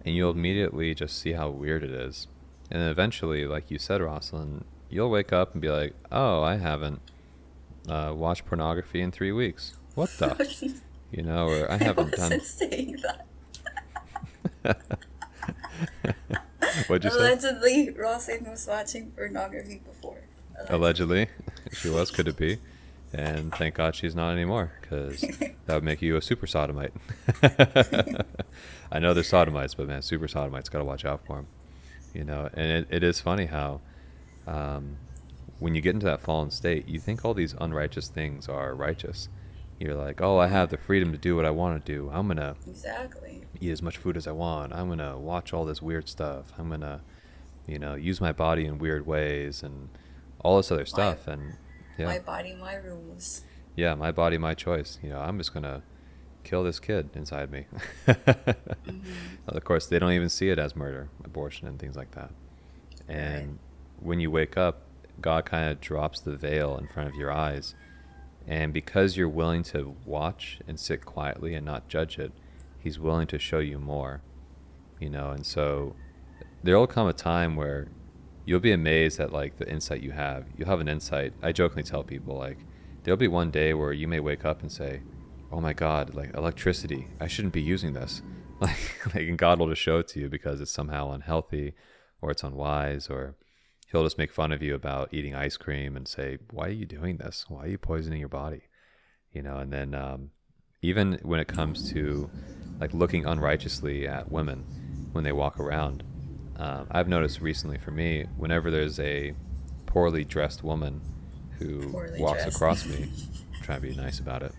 [0.06, 2.28] and you'll immediately just see how weird it is.
[2.70, 6.58] And then eventually, like you said, Rosalind, you'll wake up and be like, "Oh, I
[6.58, 7.02] haven't
[7.90, 9.76] uh, watched pornography in three weeks.
[9.96, 10.74] What the?
[11.12, 13.28] you know, or I haven't I done." saying that.
[16.88, 17.18] What'd you say?
[17.18, 20.18] Allegedly, Rosin was watching pornography before.
[20.70, 21.28] Allegedly,
[21.72, 22.12] she was.
[22.12, 22.58] Could it be?
[23.14, 25.22] And thank God she's not anymore, because
[25.66, 26.94] that would make you a super sodomite.
[28.92, 31.48] I know they're sodomites, but man, super sodomites got to watch out for them.
[32.14, 33.82] You know, and it, it is funny how
[34.48, 34.98] um,
[35.64, 39.30] when you get into that fallen state, you think all these unrighteous things are righteous.
[39.80, 42.10] You're like, oh, I have the freedom to do what I want to do.
[42.14, 43.44] I'm gonna Exactly.
[43.62, 44.74] eat as much food as I want.
[44.74, 46.52] I'm gonna watch all this weird stuff.
[46.58, 47.02] I'm gonna,
[47.66, 49.90] you know, use my body in weird ways and
[50.44, 51.28] all this other stuff.
[51.28, 51.54] And
[51.98, 53.42] yeah, My body, my rules.
[53.76, 55.00] yeah, my body, my choice.
[55.02, 55.82] You know, I'm just gonna
[56.44, 57.66] kill this kid inside me.
[58.06, 59.00] Mm-hmm.
[59.48, 62.32] Of course, they don't even see it as murder, abortion, and things like that.
[63.08, 63.60] And
[64.00, 64.82] when you wake up,
[65.22, 67.76] God kind of drops the veil in front of your eyes.
[68.48, 72.32] And because you're willing to watch and sit quietly and not judge it,
[72.80, 74.22] He's willing to show you more.
[75.00, 75.96] You know, and so
[76.64, 77.88] there will come a time where
[78.46, 80.46] you'll be amazed at like the insight you have.
[80.58, 81.34] You'll have an insight.
[81.42, 82.58] I jokingly tell people like,
[83.04, 85.02] there'll be one day where you may wake up and say,
[85.52, 88.22] "Oh my God, like electricity, I shouldn't be using this."
[88.62, 91.74] Like, like and God will just show it to you because it's somehow unhealthy,
[92.22, 93.36] or it's unwise, or
[93.94, 96.88] He'll just make fun of you about eating ice cream and say, "Why are you
[96.88, 97.46] doing this?
[97.48, 98.64] Why are you poisoning your body?"
[99.32, 100.32] You know, and then um,
[100.82, 102.28] even when it comes to
[102.80, 104.66] like looking unrighteously at women
[105.12, 106.04] when they walk around,
[106.58, 109.36] um, I've noticed recently for me, whenever there's a
[109.86, 111.00] poorly dressed woman
[111.60, 112.56] who Poorly walks dressed.
[112.56, 113.12] across me,
[113.56, 114.54] I'm trying to be nice about it,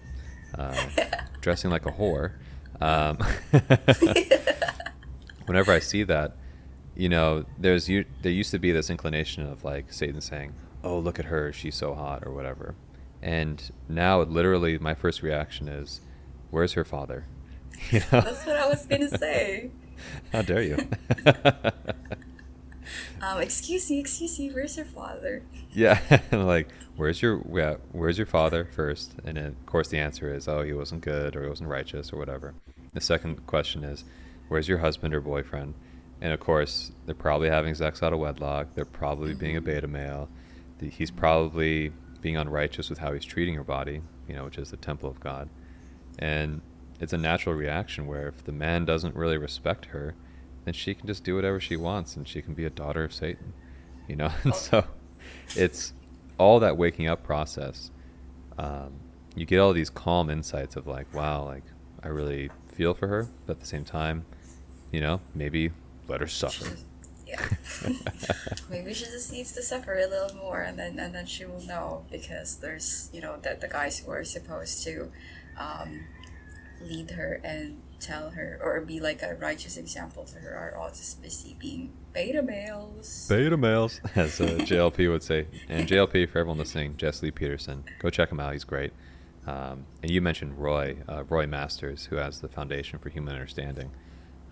[0.56, 0.86] uh,
[1.40, 2.34] dressing like a whore.
[2.80, 3.18] Um,
[5.46, 6.36] whenever I see that,
[6.96, 10.98] you know, there's you there used to be this inclination of like Satan saying, "Oh,
[10.98, 12.74] look at her, she's so hot" or whatever,
[13.22, 16.00] and now literally my first reaction is,
[16.50, 17.26] "Where's her father?"
[17.90, 19.70] You know, That's what I was gonna say.
[20.32, 20.78] how dare you?
[23.22, 25.42] Um, excuse me, excuse me, where's your father?
[25.72, 29.14] Yeah, like where's your yeah, where's your father first?
[29.24, 32.12] And then of course the answer is oh he wasn't good or he wasn't righteous
[32.12, 32.54] or whatever.
[32.92, 34.04] The second question is
[34.48, 35.74] where's your husband or boyfriend?
[36.24, 38.68] And of course they're probably having sex out of wedlock.
[38.74, 40.30] They're probably being a beta male.
[40.78, 44.70] The, he's probably being unrighteous with how he's treating her body, you know, which is
[44.70, 45.50] the temple of God.
[46.18, 46.62] And
[46.98, 50.14] it's a natural reaction where if the man doesn't really respect her,
[50.64, 53.12] then she can just do whatever she wants and she can be a daughter of
[53.12, 53.52] Satan,
[54.08, 54.30] you know?
[54.44, 54.86] And so
[55.54, 55.92] it's
[56.38, 57.90] all that waking up process.
[58.56, 58.94] Um,
[59.36, 61.64] you get all these calm insights of like, wow, like
[62.02, 64.24] I really feel for her, but at the same time,
[64.90, 65.70] you know, maybe
[66.08, 66.76] let her suffer.
[67.26, 67.48] Yeah.
[68.70, 71.62] Maybe she just needs to suffer a little more, and then and then she will
[71.62, 75.10] know because there's you know that the guys who are supposed to
[75.58, 76.04] um,
[76.80, 80.88] lead her and tell her or be like a righteous example to her are all
[80.88, 83.26] just busy being beta males.
[83.28, 85.46] Beta males, as uh, JLP would say.
[85.68, 88.52] And JLP, for everyone listening, Jesse Lee Peterson, go check him out.
[88.52, 88.92] He's great.
[89.46, 93.90] Um, and you mentioned Roy, uh, Roy Masters, who has the Foundation for Human Understanding.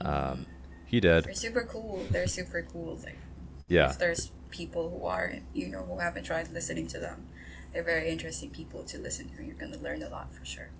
[0.01, 0.47] Um,
[0.93, 1.25] he did.
[1.25, 2.05] They're super cool.
[2.13, 2.99] They're super cool.
[3.03, 3.19] Like
[3.67, 3.91] Yeah.
[3.91, 7.27] if there's people who are you know who haven't tried listening to them,
[7.73, 9.43] they're very interesting people to listen to.
[9.43, 10.71] You're gonna learn a lot for sure.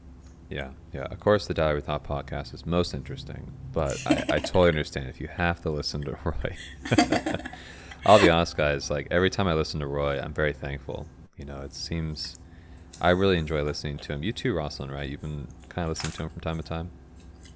[0.51, 1.05] Yeah, yeah.
[1.11, 5.09] Of course, the Doubt Every Thought podcast is most interesting, but I, I totally understand
[5.09, 6.57] if you have to listen to Roy.
[8.05, 8.91] I'll be honest, guys.
[8.91, 11.07] Like every time I listen to Roy, I'm very thankful.
[11.39, 12.37] You know, it seems
[13.01, 14.23] I really enjoy listening to him.
[14.23, 15.09] You too, Rosalind, right?
[15.09, 16.91] You've been kind of listening to him from time to time.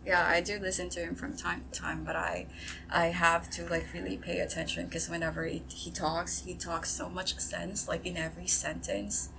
[0.06, 2.46] Yeah, I do listen to him from time to time, but I,
[2.90, 7.08] I have to like really pay attention because whenever he, he talks, he talks so
[7.08, 9.30] much sense, like in every sentence.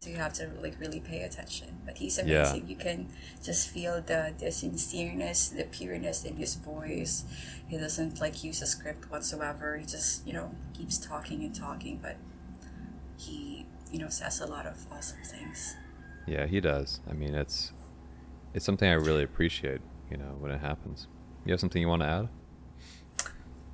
[0.00, 1.78] So you have to like really pay attention.
[1.84, 2.24] But he's Yeah.
[2.48, 2.68] amazing.
[2.68, 3.08] You can
[3.42, 7.24] just feel the the sincereness, the pureness in his voice.
[7.68, 9.76] He doesn't like use a script whatsoever.
[9.76, 12.16] He just you know keeps talking and talking, but
[13.18, 15.76] he you know says a lot of awesome things.
[16.26, 17.00] Yeah, he does.
[17.08, 17.72] I mean, it's
[18.54, 19.80] it's something I really appreciate.
[20.10, 21.06] You know, when it happens.
[21.44, 22.28] You have something you want to add?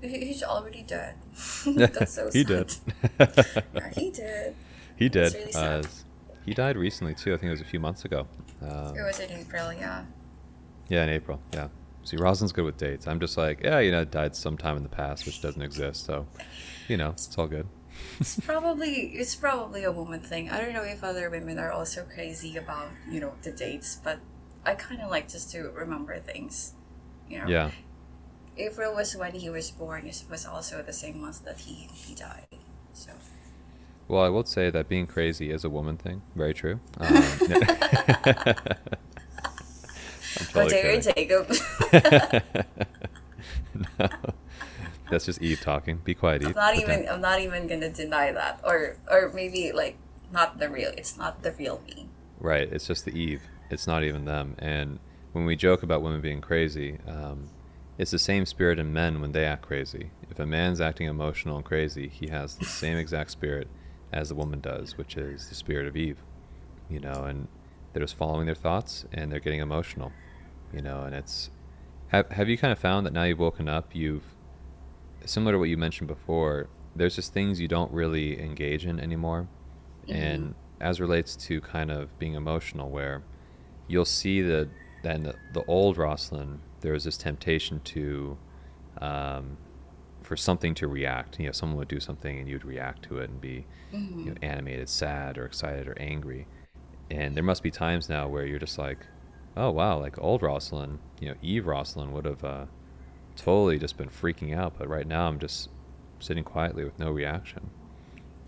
[0.02, 1.14] He's already dead.
[1.66, 2.46] That's so he sad.
[2.46, 2.76] did.
[3.74, 4.54] Yeah, he did.
[4.96, 5.34] he did.
[5.34, 5.52] Really.
[5.54, 5.82] Uh,
[6.46, 7.34] he died recently too.
[7.34, 8.26] I think it was a few months ago.
[8.62, 10.04] Um, It was in April, yeah.
[10.88, 11.40] Yeah, in April.
[11.52, 11.68] Yeah.
[12.02, 13.06] See, Rosalind's good with dates.
[13.06, 16.06] I'm just like, yeah, you know, it died sometime in the past, which doesn't exist.
[16.06, 16.26] So,
[16.88, 17.66] you know, it's all good.
[18.18, 20.48] It's probably it's probably a woman thing.
[20.48, 24.18] I don't know if other women are also crazy about you know the dates, but
[24.64, 26.74] I kind of like just to remember things.
[27.28, 27.70] You know, Yeah.
[28.56, 30.06] April was when he was born.
[30.06, 32.46] It was also the same month that he he died.
[32.92, 33.12] So
[34.08, 36.22] Well, I will say that being crazy is a woman thing.
[36.34, 36.80] Very true.
[36.98, 37.06] Um,
[40.38, 41.00] I'm How totally dare you.
[41.00, 41.46] Jacob?
[43.98, 44.08] no,
[45.10, 45.98] that's just Eve talking.
[45.98, 46.48] Be quiet, Eve.
[46.50, 49.96] I'm not even I'm not even gonna deny that, or or maybe like
[50.32, 50.92] not the real.
[50.96, 52.08] It's not the real me.
[52.38, 52.68] Right.
[52.70, 53.42] It's just the Eve.
[53.70, 54.56] It's not even them.
[54.58, 54.98] And
[55.32, 57.48] when we joke about women being crazy, um,
[57.98, 60.10] it's the same spirit in men when they act crazy.
[60.30, 63.68] If a man's acting emotional and crazy, he has the same exact spirit
[64.12, 66.22] as the woman does, which is the spirit of Eve.
[66.88, 67.46] You know, and
[67.92, 70.12] they're just following their thoughts and they're getting emotional.
[70.72, 71.50] You know, and it's
[72.08, 74.34] have have you kind of found that now you've woken up, you've
[75.24, 79.48] similar to what you mentioned before, there's just things you don't really engage in anymore.
[80.08, 83.22] And as relates to kind of being emotional, where
[83.90, 84.68] you'll see that
[85.02, 88.38] then the, the old Rosalind, there was this temptation to,
[89.00, 89.56] um,
[90.22, 91.38] for something to react.
[91.40, 94.34] You know, someone would do something and you'd react to it and be you know,
[94.42, 96.46] animated, sad, or excited, or angry.
[97.10, 99.06] And there must be times now where you're just like,
[99.56, 102.66] oh wow, like old Rosalind, you know, Eve Rosalind would have uh,
[103.36, 105.68] totally just been freaking out, but right now I'm just
[106.20, 107.70] sitting quietly with no reaction.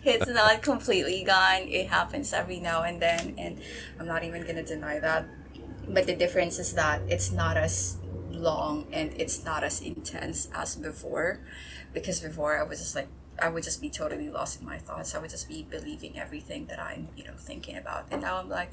[0.04, 1.68] it's not completely gone.
[1.68, 3.60] It happens every now and then and
[4.00, 5.26] I'm not even gonna deny that
[5.92, 7.96] but the difference is that it's not as
[8.30, 11.38] long and it's not as intense as before
[11.92, 13.08] because before I was just like
[13.40, 15.14] I would just be totally lost in my thoughts.
[15.14, 18.06] I would just be believing everything that I'm, you know, thinking about.
[18.10, 18.70] And now I'm like,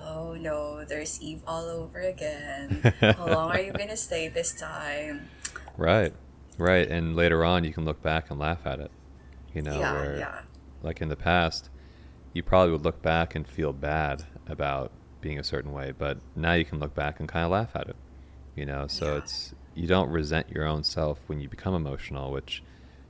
[0.00, 2.92] oh no, there's Eve all over again.
[3.00, 5.28] How long are you gonna stay this time?
[5.76, 6.12] Right,
[6.58, 6.88] right.
[6.88, 8.90] And later on, you can look back and laugh at it.
[9.54, 10.40] You know, yeah, where yeah,
[10.82, 11.70] like in the past,
[12.32, 16.54] you probably would look back and feel bad about being a certain way, but now
[16.54, 17.96] you can look back and kind of laugh at it.
[18.56, 19.18] You know, so yeah.
[19.18, 22.62] it's you don't resent your own self when you become emotional, which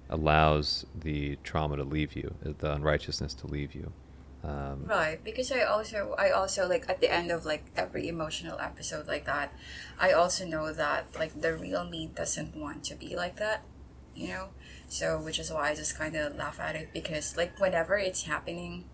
[0.08, 3.92] allows the trauma to leave you, the unrighteousness to leave you.
[4.42, 8.58] Um, Right, because I also I also like at the end of like every emotional
[8.58, 9.52] episode like that,
[9.98, 13.62] I also know that like the real me doesn't want to be like that,
[14.14, 14.48] you know.
[14.88, 18.24] So which is why I just kind of laugh at it because like whenever it's
[18.24, 18.84] happening,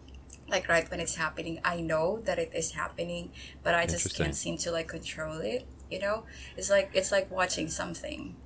[0.49, 3.31] like right when it's happening, I know that it is happening,
[3.63, 5.67] but I just can't seem to like control it.
[5.91, 6.25] You know,
[6.57, 8.37] it's like it's like watching something,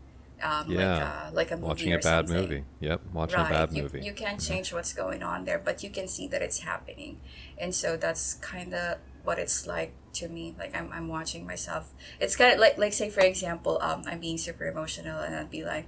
[0.42, 1.30] um, like Yeah.
[1.30, 2.36] a like a movie watching a bad something.
[2.36, 2.64] movie.
[2.80, 4.00] Yep, watching a bad You, movie.
[4.02, 7.20] you can't change what's going on there, but you can see that it's happening.
[7.58, 10.54] And so that's kind of what it's like to me.
[10.58, 11.92] Like I'm, I'm watching myself.
[12.20, 15.50] It's kind of like, like say for example, um, I'm being super emotional and I'd
[15.50, 15.86] be like,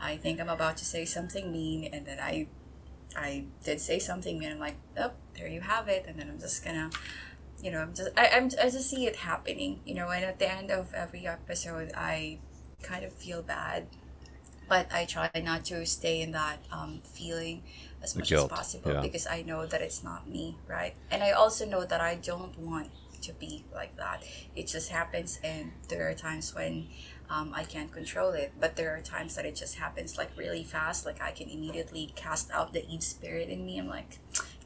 [0.00, 1.88] I think I'm about to say something mean.
[1.92, 2.48] And then I,
[3.16, 4.50] I did say something mean.
[4.52, 6.04] I'm like, oh, there you have it.
[6.06, 6.90] And then I'm just gonna,
[7.62, 10.38] you know, I'm just, I, I'm, I just see it happening, you know, and at
[10.38, 12.38] the end of every episode, I
[12.82, 13.86] kind of feel bad
[14.68, 17.62] but I try not to stay in that um, feeling
[18.02, 19.00] as much guilt, as possible yeah.
[19.00, 20.94] because I know that it's not me, right?
[21.10, 22.90] And I also know that I don't want
[23.22, 24.24] to be like that.
[24.54, 26.88] It just happens, and there are times when
[27.30, 30.64] um, I can't control it, but there are times that it just happens like really
[30.64, 31.06] fast.
[31.06, 33.78] Like I can immediately cast out the Eve spirit in me.
[33.78, 34.18] I'm like,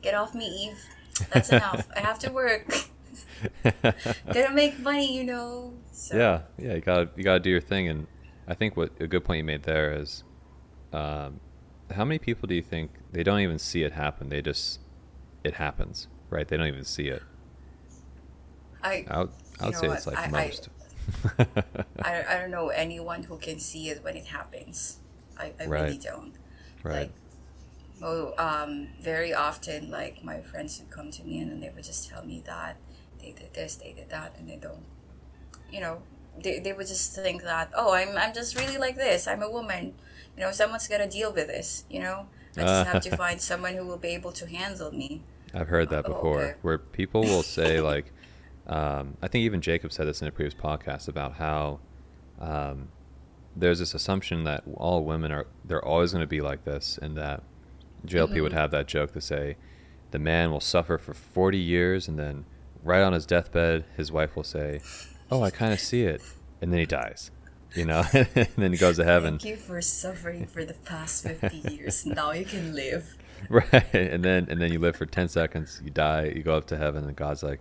[0.03, 0.85] get off me, Eve.
[1.33, 1.89] That's enough.
[1.97, 2.73] I have to work.
[3.65, 5.75] Gotta make money, you know.
[5.93, 8.07] So, yeah, yeah, you gotta you gotta do your thing, and
[8.47, 10.23] I think what a good point you made there is,
[10.93, 11.41] um,
[11.91, 14.29] how many people do you think they don't even see it happen?
[14.29, 14.81] They just
[15.45, 16.47] it happens, right?
[16.47, 17.23] They don't even see it.
[18.83, 19.31] I I would,
[19.61, 19.97] I would say what?
[19.99, 20.69] it's like I- I- most.
[22.03, 24.99] I, I don't know anyone who can see it when it happens.
[25.39, 25.83] I, I Right.
[25.85, 26.35] really don't.
[26.83, 26.95] right.
[26.95, 27.13] Like,
[28.03, 32.09] um, very often, like my friends would come to me and then they would just
[32.09, 32.77] tell me that
[33.21, 34.85] they did this, they did that, and they don't.
[35.71, 36.03] You know,
[36.43, 39.27] they, they would just think that oh, I'm I'm just really like this.
[39.27, 39.95] I'm a woman.
[40.37, 41.85] You know, someone's gotta deal with this.
[41.91, 42.27] You know,
[42.57, 45.23] I just have to find someone who will be able to handle me.
[45.55, 46.55] I've heard that Oh, before, okay.
[46.63, 48.13] where people will say like,
[48.67, 51.81] um, I think even Jacob said this in a previous podcast about how
[52.41, 52.89] um,
[53.57, 57.17] there's this assumption that all women are they're always going to be like this, and
[57.17, 57.43] that
[58.07, 58.57] JLP would Mhm.
[58.57, 59.57] have that joke to say,
[60.11, 62.45] the man will suffer for 40 years, and then
[62.83, 64.81] right on his deathbed, his wife will say,
[65.31, 66.23] "Oh, I kind of see it,"
[66.63, 67.31] and then he dies.
[67.75, 69.39] You know, and then he goes to heaven.
[69.39, 72.07] Thank you for suffering for the past fifty years.
[72.07, 73.17] Now you can live.
[73.49, 76.67] right and then and then you live for 10 seconds you die you go up
[76.67, 77.61] to heaven and god's like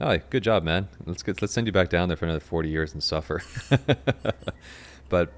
[0.00, 2.68] oh good job man let's get let's send you back down there for another 40
[2.68, 3.42] years and suffer
[5.08, 5.32] but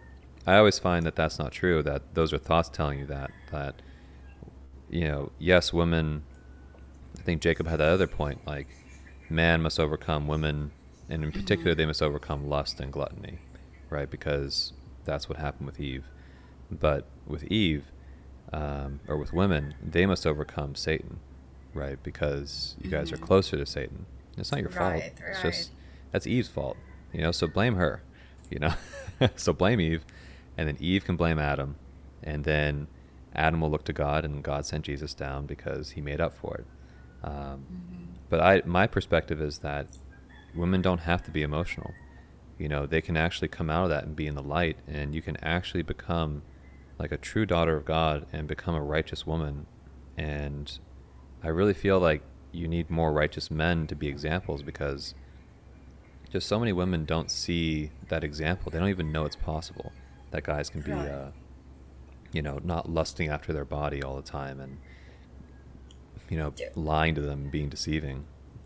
[0.47, 3.81] i always find that that's not true that those are thoughts telling you that that
[4.91, 6.23] you know yes women
[7.19, 8.67] i think jacob had that other point like
[9.29, 10.71] man must overcome women
[11.09, 13.39] and in particular they must overcome lust and gluttony
[13.89, 14.73] right because
[15.05, 16.05] that's what happened with eve
[16.71, 17.85] but with eve
[18.53, 21.21] um, or with women, they must overcome Satan,
[21.73, 22.03] right?
[22.03, 23.21] Because you guys are Mhm.
[23.23, 24.07] closer to Satan.
[24.37, 24.95] It's not your fault.
[24.95, 25.53] Right, It's right.
[25.53, 25.71] just
[26.11, 26.77] that's Eve's fault,
[27.13, 27.31] you know.
[27.31, 28.03] So blame her,
[28.51, 28.75] you know.
[29.37, 30.05] so blame Eve,
[30.59, 31.77] and then Eve can blame Adam,
[32.25, 32.89] and then
[33.35, 36.57] Adam will look to God, and God sent Jesus down because He made up for
[36.57, 36.67] it.
[37.23, 38.07] Um, Mhm.
[38.29, 39.87] but I, my perspective is that
[40.55, 41.93] women don't have to be emotional.
[42.59, 45.15] You know, they can actually come out of that and be in the light, and
[45.15, 46.43] you can actually become
[46.99, 49.67] like a true daughter of God and become a righteous woman.
[50.19, 50.79] And
[51.43, 52.23] I really feel like
[52.53, 55.15] you need more righteous men to be examples because
[56.31, 58.71] just so many women don't see that example.
[58.71, 59.93] They don't even know it's possible
[60.31, 61.31] that guys can be, uh,
[62.33, 64.79] you know, not lusting after their body all the time and,
[66.29, 66.69] you know, Yeah.
[66.75, 68.25] lying to them being deceiving.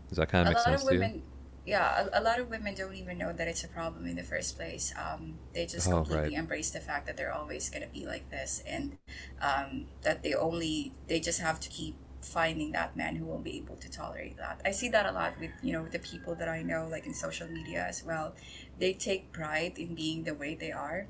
[0.09, 1.21] Does that kind a of make lot sense of to you?
[1.65, 4.23] yeah, a, a, lot of women don't even know that it's a problem in the
[4.23, 4.93] first place.
[4.95, 6.33] Um, they just oh, completely right.
[6.33, 8.97] embrace the fact that they're always gonna be like this, and
[9.41, 13.57] um, that they only they just have to keep finding that man who will be
[13.57, 14.61] able to tolerate that.
[14.65, 17.13] I see that a lot with you know the people that I know, like in
[17.13, 18.35] social media as well.
[18.77, 21.07] They take pride in being the way they are,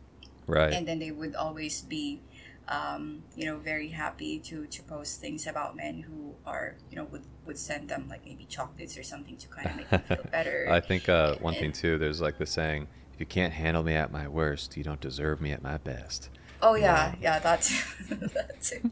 [0.47, 0.71] right?
[0.71, 2.21] And then they would always be
[2.67, 7.05] um, you know, very happy to to post things about men who are, you know,
[7.05, 10.25] would would send them like maybe chocolates or something to kind of make them feel
[10.31, 10.67] better.
[10.69, 13.83] I think uh, one and, thing too, there's like the saying, if you can't handle
[13.83, 16.29] me at my worst, you don't deserve me at my best.
[16.61, 18.83] Oh yeah, yeah, yeah that's that's it.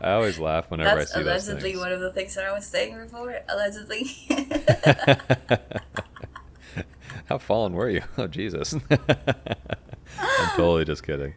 [0.00, 2.52] I always laugh whenever that's I see those allegedly one of the things that I
[2.52, 3.40] was saying before.
[3.48, 4.06] Allegedly.
[7.26, 8.02] How fallen were you?
[8.16, 8.74] Oh Jesus.
[10.18, 11.34] I'm totally just kidding.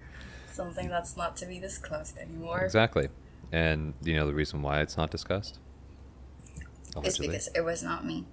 [0.52, 2.62] Something that's not to be discussed anymore.
[2.62, 3.10] Exactly.
[3.52, 5.60] And you know the reason why it's not discussed?
[7.04, 8.26] It's because it was not me.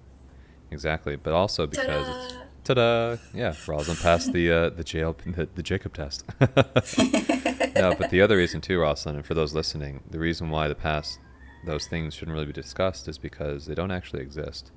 [0.70, 2.24] Exactly, but also because ta-da!
[2.24, 2.34] it's
[2.64, 3.16] ta-da!
[3.32, 6.24] Yeah, Rosalind passed the uh, the jail the, the Jacob test.
[6.40, 10.74] no, but the other reason too, Rosalind, and for those listening, the reason why the
[10.74, 11.18] past
[11.64, 14.70] those things shouldn't really be discussed is because they don't actually exist.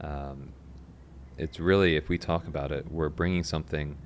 [0.00, 0.52] Um,
[1.36, 3.96] it's really, if we talk about it, we're bringing something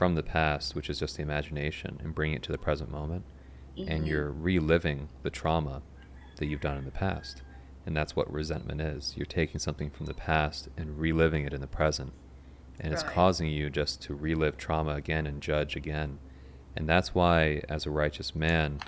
[0.00, 3.22] from the past, which is just the imagination, and bring it to the present moment.
[3.76, 3.92] Mm-hmm.
[3.92, 5.82] And you're reliving the trauma
[6.38, 7.42] that you've done in the past.
[7.84, 9.12] And that's what resentment is.
[9.14, 12.14] You're taking something from the past and reliving it in the present.
[12.78, 13.02] And right.
[13.02, 16.18] it's causing you just to relive trauma again and judge again.
[16.74, 18.80] And that's why, as a righteous man,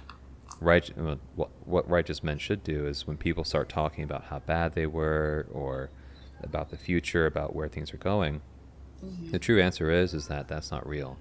[0.62, 0.90] right,
[1.36, 4.86] what, what righteous men should do is when people start talking about how bad they
[4.86, 5.90] were or
[6.42, 8.40] about the future, about where things are going,
[9.04, 9.30] Mm-hmm.
[9.30, 11.18] The true answer is is that that's not real.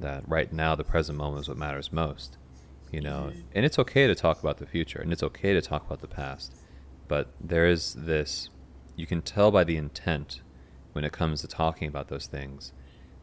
[0.00, 2.36] That right now the present moment is what matters most.
[2.90, 3.40] You know, mm-hmm.
[3.54, 6.08] and it's okay to talk about the future and it's okay to talk about the
[6.08, 6.54] past.
[7.06, 8.50] But there is this
[8.96, 10.40] you can tell by the intent
[10.92, 12.72] when it comes to talking about those things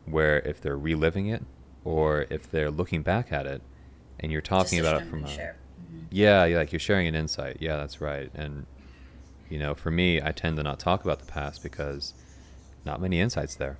[0.06, 1.44] where if they're reliving it
[1.84, 3.62] or if they're looking back at it
[4.20, 5.98] and you're talking about it from a mm-hmm.
[6.10, 8.66] yeah like you're sharing an insight yeah that's right and
[9.50, 12.14] you know for me i tend to not talk about the past because
[12.86, 13.78] not many insights there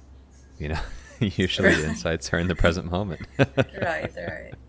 [0.60, 0.80] you know,
[1.20, 1.80] usually right.
[1.80, 3.22] insights are in the present moment.
[3.38, 4.54] right, right.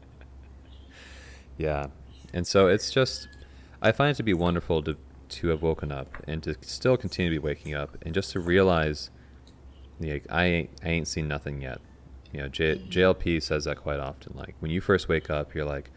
[1.57, 1.89] Yeah.
[2.33, 3.27] And so it's just,
[3.83, 4.97] I find it to be wonderful to,
[5.31, 8.39] to have woken up and to still continue to be waking up and just to
[8.39, 9.11] realize,
[9.99, 11.81] like, I ain't, I ain't seen nothing yet.
[12.33, 12.79] You know, J.
[12.89, 14.35] JLP says that quite often.
[14.37, 15.91] Like, when you first wake up, you're like,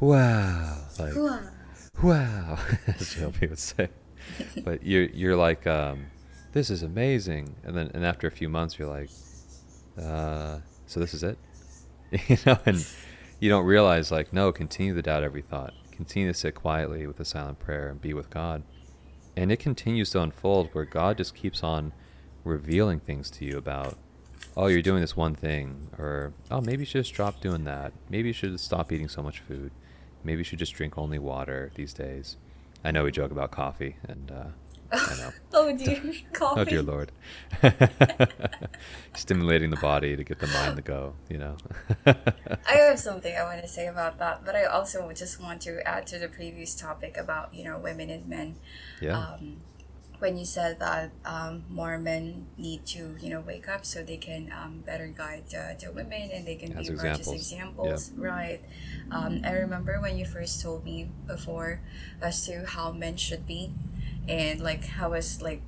[0.00, 0.76] wow.
[0.98, 1.50] Like, wow.
[2.02, 2.58] wow,
[2.88, 3.90] as JLP would say.
[4.64, 6.06] but you're, you're like, um,
[6.56, 7.54] this is amazing.
[7.64, 9.10] And then, and after a few months, you're like,
[10.02, 11.36] uh, so this is it,
[12.28, 12.86] you know, and
[13.40, 17.20] you don't realize like, no, continue to doubt every thought, continue to sit quietly with
[17.20, 18.62] a silent prayer and be with God,
[19.36, 21.92] and it continues to unfold where God just keeps on
[22.42, 23.98] revealing things to you about,
[24.56, 27.92] oh, you're doing this one thing, or oh, maybe you should just drop doing that,
[28.08, 29.72] maybe you should stop eating so much food,
[30.24, 32.38] maybe you should just drink only water these days.
[32.82, 34.44] I know we joke about coffee, and uh,
[34.92, 35.30] I know.
[35.54, 36.60] oh dear, coffee.
[36.60, 37.12] Oh dear lord.
[39.14, 41.56] Stimulating the body to get the mind to go, you know.
[42.06, 45.86] I have something I want to say about that, but I also just want to
[45.86, 48.56] add to the previous topic about, you know, women and men.
[49.00, 49.18] Yeah.
[49.18, 49.58] Um,
[50.18, 54.16] when you said that um, more men need to, you know, wake up so they
[54.16, 57.26] can um, better guide the, the women and they can As be examples.
[57.28, 58.26] righteous examples, yeah.
[58.26, 58.60] right?
[59.10, 61.80] Um, I remember when you first told me before
[62.22, 63.72] as to how men should be
[64.28, 65.62] and like I was like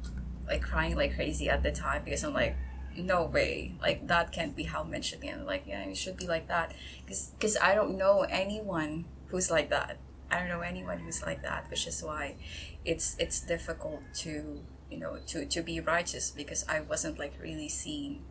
[0.47, 2.57] like crying like crazy at the time because I'm like
[2.97, 3.75] no way.
[3.81, 5.29] Like that can't be how men should be.
[5.29, 9.51] And like yeah it should be like that because because I don't know anyone who's
[9.51, 9.99] like that.
[10.31, 12.37] I don't know anyone who's like that which is why
[12.85, 17.69] it's it's difficult to you know to to be righteous because I wasn't like really
[17.69, 18.23] seeing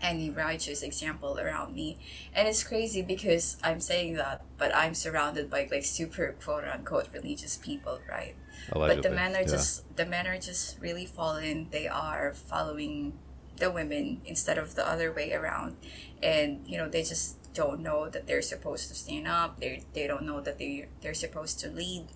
[0.00, 1.96] any righteous example around me.
[2.34, 7.08] And it's crazy because i'm saying that but i'm surrounded by like super quote unquote
[7.12, 8.34] religious people right
[8.70, 9.46] Allegedly, but the men are yeah.
[9.46, 13.18] just the men are just really fallen they are following
[13.56, 15.76] the women instead of the other way around.
[16.22, 19.60] And you know they just don't know that they're supposed to stand up.
[19.60, 22.06] They they don't know that they they're supposed to lead.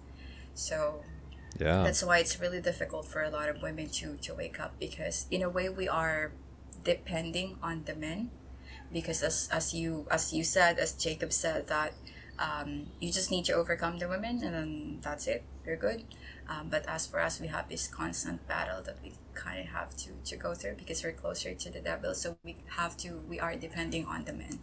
[0.55, 1.03] So
[1.59, 1.83] yeah.
[1.83, 5.27] that's why it's really difficult for a lot of women to to wake up because
[5.31, 6.33] in a way we are
[6.85, 8.31] depending on the men
[8.93, 11.93] because as, as you as you said as jacob said that
[12.39, 15.43] um, you just need to overcome the women and then that's it.
[15.65, 16.05] You're good
[16.49, 19.97] um, but as for us we have this constant battle that we kind of have
[19.97, 23.39] to, to go through because we're closer to the devil so we have to we
[23.41, 24.61] are depending on the men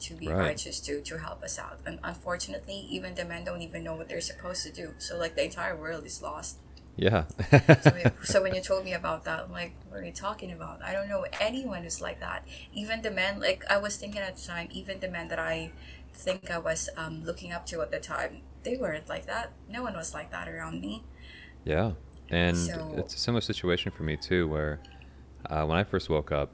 [0.00, 0.38] to be right.
[0.38, 4.08] righteous to to help us out and unfortunately even the men don't even know what
[4.08, 6.58] they're supposed to do so like the entire world is lost
[6.96, 7.24] Yeah.
[7.80, 7.90] so,
[8.22, 10.82] so when you told me about that, I'm like, what are you talking about?
[10.82, 12.46] I don't know anyone who's like that.
[12.72, 15.72] Even the men, like I was thinking at the time, even the men that I
[16.14, 19.52] think I was um, looking up to at the time, they weren't like that.
[19.68, 21.04] No one was like that around me.
[21.64, 21.92] Yeah.
[22.30, 24.80] And So- it's a similar situation for me too, where
[25.50, 26.50] uh, when I first woke up,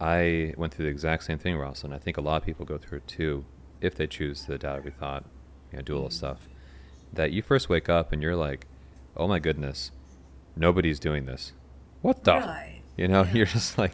[0.00, 2.64] I went through the exact same thing, Ross, and I think a lot of people
[2.66, 3.44] go through it too,
[3.80, 5.24] if they choose the doubt every thought,
[5.72, 6.48] you know, do a little stuff.
[7.12, 8.66] That you first wake up and you're like,
[9.16, 9.92] oh my goodness,
[10.56, 11.52] nobody's doing this.
[12.02, 12.32] What the?
[12.34, 12.82] Right.
[12.96, 13.92] You know, you're just like,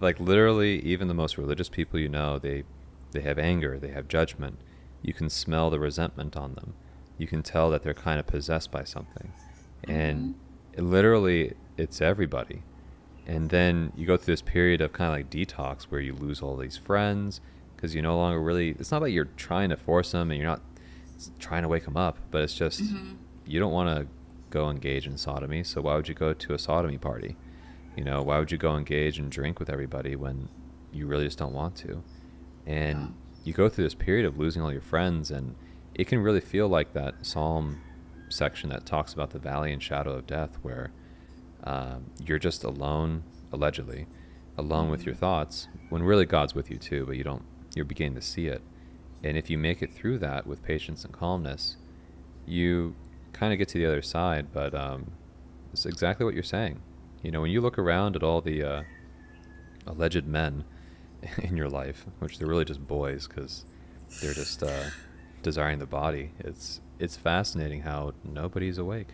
[0.00, 2.64] like literally, even the most religious people you know, they,
[3.12, 4.58] they have anger, they have judgment.
[5.02, 6.74] You can smell the resentment on them.
[7.18, 9.32] You can tell that they're kind of possessed by something,
[9.88, 10.34] and
[10.72, 12.62] it literally, it's everybody.
[13.26, 16.42] And then you go through this period of kind of like detox where you lose
[16.42, 17.40] all these friends
[17.74, 18.70] because you no longer really.
[18.70, 20.60] It's not like you're trying to force them and you're not
[21.38, 23.14] trying to wake them up, but it's just mm-hmm.
[23.46, 24.06] you don't want to
[24.50, 25.64] go engage in sodomy.
[25.64, 27.36] So why would you go to a sodomy party?
[27.96, 30.48] You know, why would you go engage and drink with everybody when
[30.92, 32.02] you really just don't want to?
[32.66, 33.14] And
[33.44, 35.54] you go through this period of losing all your friends, and
[35.94, 37.80] it can really feel like that Psalm
[38.34, 40.90] section that talks about the valley and shadow of death, where
[41.64, 43.22] um, you're just alone,
[43.52, 44.06] allegedly,
[44.58, 48.14] alone with your thoughts, when really God's with you too, but you don't, you're beginning
[48.14, 48.62] to see it.
[49.22, 51.76] And if you make it through that with patience and calmness,
[52.46, 52.94] you
[53.32, 54.48] kind of get to the other side.
[54.52, 55.12] But um,
[55.72, 56.80] it's exactly what you're saying.
[57.22, 58.82] You know, when you look around at all the uh,
[59.86, 60.64] alleged men
[61.38, 63.64] in your life, which they're really just boys because
[64.20, 64.84] they're just uh,
[65.42, 69.08] desiring the body, it's it's fascinating how nobody's awake.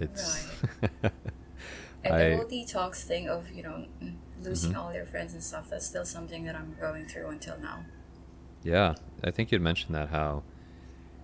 [0.00, 0.46] It's
[2.04, 4.76] And I- the whole detox thing of, you know, mm, losing Mhm.
[4.78, 7.84] all your friends and stuff, that's still something that I'm going through until now.
[8.62, 8.94] Yeah,
[9.24, 10.42] I think you'd mentioned that how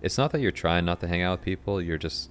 [0.01, 2.29] it's not that you're trying not to hang out with people, you're just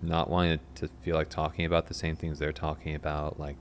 [0.00, 3.56] not wanting to feel like talking about the same things they're talking about, like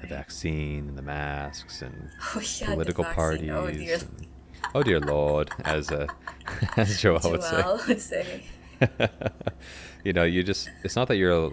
[0.00, 3.50] the vaccine and the masks and Oh, yeah, political parties.
[3.50, 3.94] Oh, dear.
[3.96, 4.26] and-
[4.74, 6.06] oh dear lord, as uh,
[6.78, 7.62] as Joel would say.
[7.88, 8.42] Would say.
[10.04, 11.52] you know, you just it's not that you're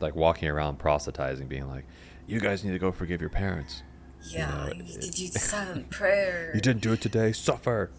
[0.00, 1.84] like walking around proselytizing, being like,
[2.26, 3.82] You guys need to go forgive your parents.
[4.28, 6.50] Yeah, know, you did the silent prayer.
[6.54, 7.90] You didn't do it today, suffer.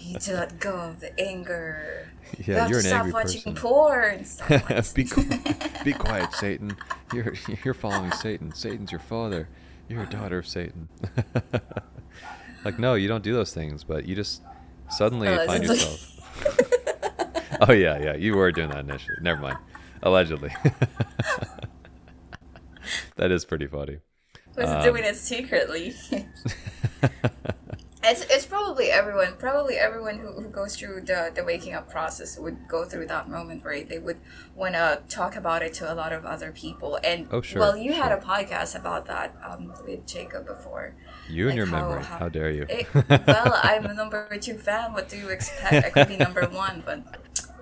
[0.00, 2.12] You do let go of the anger.
[2.46, 3.54] Yeah, you to an stop angry watching person.
[3.54, 4.24] porn.
[4.26, 5.40] Stop watching- be, qui-
[5.82, 6.76] be quiet, Satan.
[7.10, 7.32] You're
[7.64, 8.52] you're following Satan.
[8.52, 9.48] Satan's your father.
[9.88, 10.12] You're a uh-huh.
[10.12, 10.90] daughter of Satan.
[12.66, 14.42] like, no, you don't do those things, but you just
[14.90, 15.76] suddenly oh, find Allegedly.
[15.76, 16.17] yourself.
[17.68, 19.16] oh yeah, yeah, you were doing that initially.
[19.20, 19.58] Never mind.
[20.02, 20.54] Allegedly.
[23.16, 23.98] that is pretty funny.
[24.56, 25.94] was Um, doing it secretly.
[28.00, 32.38] It's, it's probably everyone, probably everyone who, who goes through the, the waking up process
[32.38, 34.18] would go through that moment where they would
[34.54, 36.98] want to talk about it to a lot of other people.
[37.02, 40.94] And Oh, sure, well, you had a podcast about that um, with Jacob before.
[41.28, 42.04] You and your how- memory.
[42.04, 42.66] how- How dare you?
[42.68, 44.92] It, well, I'm a number two fan.
[44.92, 45.84] What do you expect?
[45.86, 47.02] I could be number one, but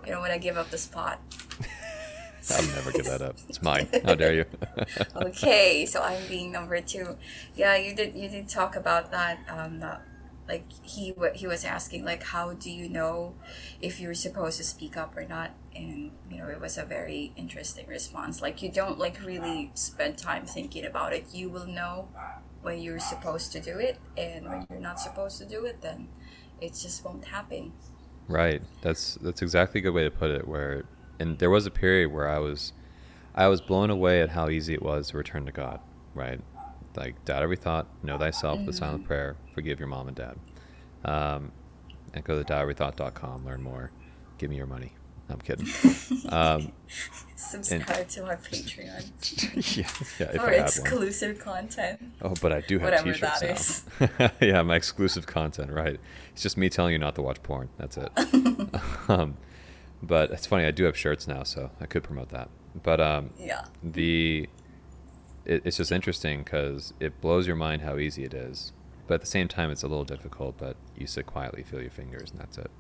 [0.06, 1.20] you don't want to give up the spot.
[2.50, 3.36] I'll never give that up.
[3.48, 3.88] It's mine.
[4.04, 4.44] How dare you?
[5.16, 7.16] okay, so I'm being number two.
[7.56, 8.14] Yeah, you did.
[8.14, 9.40] You did talk about that.
[9.48, 10.02] Um, that,
[10.48, 13.34] like he he was asking like, how do you know
[13.80, 15.50] if you're supposed to speak up or not?
[15.74, 18.40] And you know, it was a very interesting response.
[18.40, 21.26] Like you don't like really spend time thinking about it.
[21.32, 22.08] You will know
[22.62, 26.08] when you're supposed to do it, and when you're not supposed to do it, then
[26.60, 27.72] it just won't happen.
[28.28, 28.62] Right.
[28.82, 30.46] That's that's exactly a good way to put it.
[30.48, 30.84] Where
[31.18, 32.72] and there was a period where I was
[33.34, 35.80] I was blown away at how easy it was to return to God.
[36.14, 36.40] Right.
[36.96, 40.38] Like doubt every thought, know thyself, the silent prayer, forgive your mom and dad.
[41.04, 41.52] Um,
[42.14, 43.90] and go to doubteverythought.com, learn more,
[44.38, 44.95] give me your money.
[45.28, 45.66] I'm kidding.
[46.28, 46.72] um,
[47.34, 49.86] Subscribe to our Patreon yeah,
[50.18, 52.00] yeah, for exclusive content.
[52.22, 54.30] Oh, but I do have Whatever t-shirts that now.
[54.40, 56.00] yeah, my exclusive content, right?
[56.32, 57.68] It's just me telling you not to watch porn.
[57.76, 58.10] That's it.
[59.08, 59.36] um,
[60.02, 60.64] but it's funny.
[60.64, 62.48] I do have shirts now, so I could promote that.
[62.82, 63.64] But um, Yeah.
[63.82, 64.48] the
[65.44, 68.72] it, it's just interesting because it blows your mind how easy it is.
[69.06, 70.56] But at the same time, it's a little difficult.
[70.58, 72.70] But you sit quietly, feel your fingers, and that's it.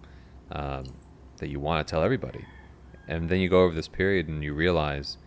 [0.50, 0.84] Um,
[1.38, 2.44] that you want to tell everybody,
[3.08, 5.18] and then you go over this period and you realize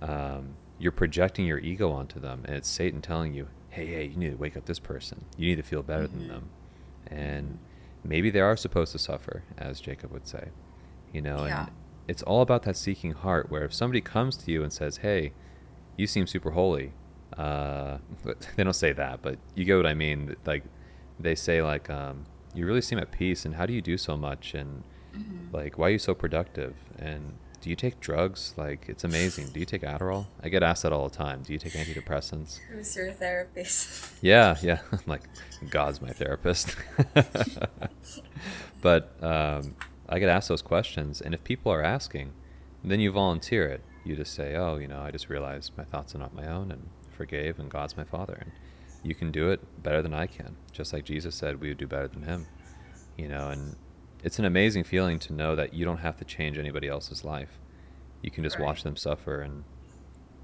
[0.00, 4.16] um, you're projecting your ego onto them, and it's Satan telling you, "Hey, hey, you
[4.16, 5.24] need to wake up this person.
[5.36, 6.48] You need to feel better than them."
[7.06, 7.58] And
[8.04, 10.48] maybe they are supposed to suffer, as Jacob would say.
[11.12, 11.64] You know, Yeah.
[11.66, 11.72] and
[12.08, 13.50] it's all about that seeking heart.
[13.50, 15.32] Where if somebody comes to you and says, "Hey,"
[15.96, 16.92] you seem super holy.
[17.36, 20.34] Uh, but they don't say that, but you get what I mean.
[20.44, 20.64] Like,
[21.20, 24.16] they say like, um, you really seem at peace, and how do you do so
[24.16, 24.52] much?
[24.54, 24.82] And
[25.52, 26.74] like, why are you so productive?
[26.98, 28.54] And do you take drugs?
[28.56, 29.48] Like, it's amazing.
[29.50, 30.26] Do you take Adderall?
[30.42, 31.42] I get asked that all the time.
[31.42, 32.58] Do you take antidepressants?
[32.70, 34.10] Who's your therapist?
[34.22, 34.78] Yeah, yeah.
[34.92, 35.22] I'm like,
[35.70, 36.76] God's my therapist.
[38.80, 39.74] but um,
[40.08, 42.32] I get asked those questions, and if people are asking,
[42.84, 43.82] then you volunteer it.
[44.04, 46.70] You just say, oh, you know, I just realized my thoughts are not my own
[46.70, 48.38] and forgave, and God's my Father.
[48.40, 48.52] And
[49.02, 50.56] you can do it better than I can.
[50.72, 52.46] Just like Jesus said, we would do better than Him.
[53.16, 53.76] You know, and
[54.22, 57.58] it's an amazing feeling to know that you don't have to change anybody else's life.
[58.22, 58.64] You can just Right.
[58.66, 59.64] watch them suffer, and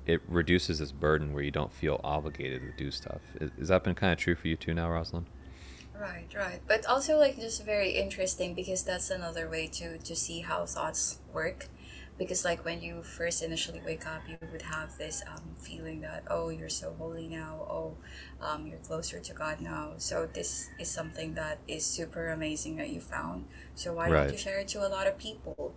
[0.06, 3.20] it reduces this burden where you don't feel obligated to do stuff.
[3.40, 5.26] Is, has that been kind of true for you too now, Rosalind?
[5.98, 6.60] Right, right.
[6.66, 11.18] But also like just very interesting because that's another way to to see how thoughts
[11.32, 11.66] work.
[12.18, 16.24] Because like when you first initially wake up, you would have this um, feeling that
[16.28, 17.96] oh you're so holy now, oh
[18.40, 19.92] um, you're closer to God now.
[19.98, 23.46] So this is something that is super amazing that you found.
[23.74, 24.10] So why Right.
[24.10, 25.74] don't you share it to a lot of people?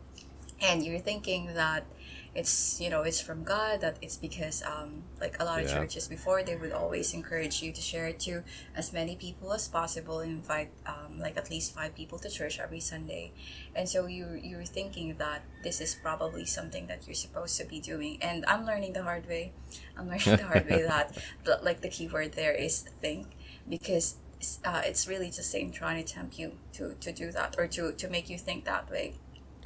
[0.61, 1.85] And you're thinking that
[2.33, 5.79] it's you know it's from God that it's because um, like a lot of Yeah.
[5.79, 9.67] churches before they would always encourage you to share it to as many people as
[9.67, 13.33] possible invite um, like at least five people to church every Sunday
[13.75, 17.81] and so you you're thinking that this is probably something that you're supposed to be
[17.81, 19.51] doing and I'm learning the hard way
[19.97, 23.27] I'm learning the hard way that the, like the key word there is think
[23.67, 24.15] because
[24.63, 27.91] uh, it's really just saying trying to tempt you to, to do that or to,
[27.91, 29.15] to make you think that way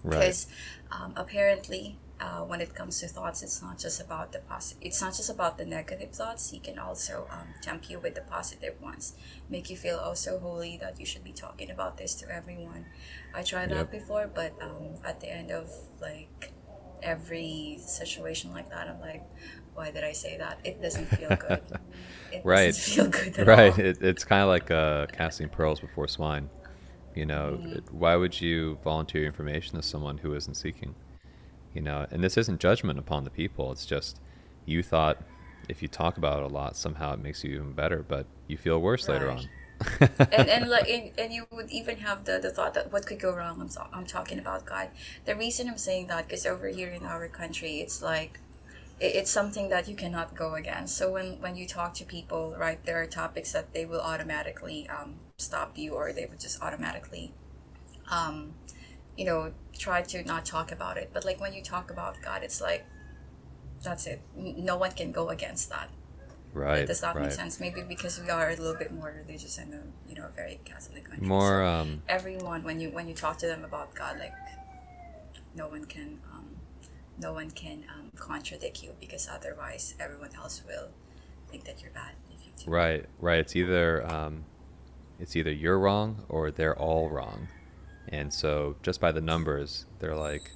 [0.03, 0.19] Right.
[0.19, 0.47] because
[0.91, 5.01] um, apparently uh, when it comes to thoughts it's not just about the positive it's
[5.01, 8.81] not just about the negative thoughts he can also um, tempt you with the positive
[8.81, 9.13] ones
[9.49, 12.85] make you feel oh so holy that you should be talking about this to everyone
[13.33, 13.77] i tried Yep.
[13.77, 15.69] that before but um, at the end of
[16.01, 16.51] like
[17.03, 19.23] every situation like that i'm like
[19.73, 21.61] why did i say that it doesn't feel good
[22.31, 22.65] it Right.
[22.65, 23.77] doesn't feel good right.
[23.77, 26.49] It, it's kind of like uh, casting pearls before swine.
[27.15, 27.77] You know, Mm-hmm.
[27.77, 30.95] it, why would you volunteer information to someone who isn't seeking?
[31.75, 33.71] You know, and this isn't judgment upon the people.
[33.71, 34.19] It's just
[34.65, 35.21] you thought
[35.69, 38.57] if you talk about it a lot, somehow it makes you even better, but you
[38.57, 39.47] feel worse later on.
[40.31, 43.19] and and like and, and you would even have the, the thought that what could
[43.19, 44.87] go wrong I'm, so, I'm talking about god
[45.25, 48.39] the reason i'm saying that because over here in our country it's like
[49.01, 52.55] it, it's something that you cannot go against so when when you talk to people
[52.57, 56.61] right there are topics that they will automatically um, stop you or they would just
[56.63, 57.33] automatically
[58.09, 58.53] um,
[59.17, 62.43] you know try to not talk about it but like when you talk about god
[62.43, 62.85] it's like
[63.83, 65.89] that's it no one can go against that
[66.55, 66.87] right.
[66.87, 67.23] does that right.
[67.23, 67.59] make sense?
[67.59, 71.05] Maybe because we are a little bit more religious and a you know very Catholic
[71.05, 71.27] country.
[71.27, 74.33] More, So um, everyone when you when you talk to them about God, like
[75.55, 76.47] no one can um,
[77.21, 80.89] no one can um, contradict you because otherwise everyone else will
[81.49, 82.71] think that you're bad if you do.
[82.71, 83.39] right, right.
[83.39, 84.45] It's either um,
[85.19, 87.47] it's either you're wrong or they're all wrong,
[88.15, 90.51] and so just by the numbers, they're like,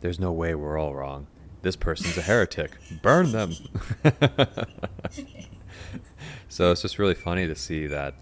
[0.00, 1.26] "There's no way we're all wrong.
[1.62, 2.72] This person's a heretic.
[3.02, 3.52] Burn them."
[6.48, 8.14] so it's just really funny to see that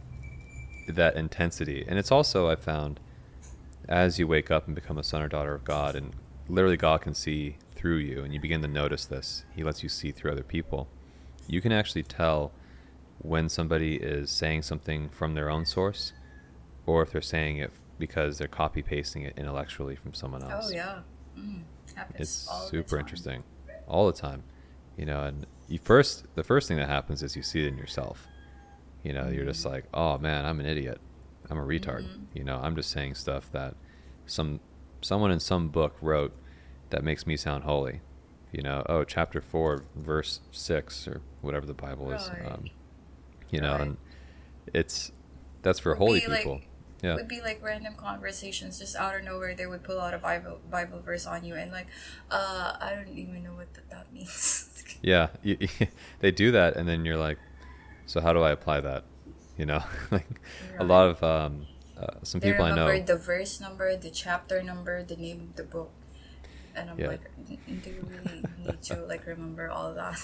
[0.88, 3.00] that intensity, and it's also I found
[3.88, 6.14] as you wake up and become a son or daughter of God, and
[6.48, 9.44] literally God can see through you, and you begin to notice this.
[9.54, 10.88] He lets you see through other people.
[11.46, 12.52] You can actually tell
[13.18, 16.12] when somebody is saying something from their own source,
[16.86, 20.68] or if they're saying it because they're copy pasting it intellectually from someone else.
[20.68, 21.00] Oh yeah,
[21.38, 21.62] mm,
[22.16, 23.44] It's super interesting,
[23.86, 24.42] all the time.
[24.96, 27.78] You know, and you first the first thing that happens is you see it in
[27.78, 28.26] yourself.
[29.04, 31.00] You know, you're just like, oh man, I'm an idiot.
[31.48, 32.02] I'm a retard.
[32.04, 32.26] Mhm.
[32.34, 33.74] You know, I'm just saying stuff that
[34.26, 34.60] some
[35.00, 36.32] someone in some book wrote
[36.90, 38.00] that makes me sound holy.
[38.52, 42.28] You know, oh, chapter four, verse six, or whatever the Bible is.
[42.28, 42.50] Right.
[42.52, 42.64] Um,
[43.50, 43.80] you know, Right.
[43.82, 43.96] and
[44.74, 45.12] it's
[45.62, 46.54] that's for holy people.
[46.54, 46.66] like-
[47.02, 47.14] yeah.
[47.14, 50.60] would be like random conversations just out of nowhere they would pull out a bible
[50.70, 51.86] bible verse on you and like
[52.30, 54.66] uh i don't even know what th- that means
[55.02, 55.56] Yeah, you,
[56.20, 57.38] they do that, and then you're like,
[58.06, 59.04] so how do I apply that?
[59.56, 60.40] You know, like
[60.78, 63.00] a lot of um, uh, some they people I know.
[63.00, 65.90] the verse number the chapter number the name of the book
[66.76, 67.08] and i'm Yeah.
[67.08, 70.18] like "N- n- do you really need to like remember all of that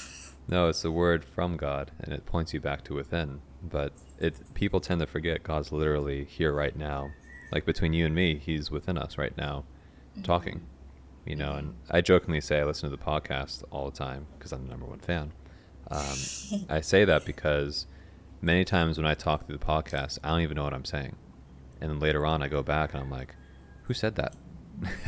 [0.49, 3.41] No, it's a word from God, and it points you back to within.
[3.65, 7.11] But it people tend to forget God's literally here right now.
[7.51, 9.65] Like between you and me, He's within us right now,
[10.23, 10.61] talking.
[11.25, 14.53] You know, and I jokingly say I listen to the podcast all the time because
[14.53, 15.33] I'm the number one fan.
[15.91, 16.17] Um,
[16.69, 17.89] I say that because
[18.41, 21.17] many times when I talk through the podcast, I don't even know what I'm saying,
[21.81, 23.35] and then later on I go back and I'm like,
[23.89, 24.37] "Who said that?"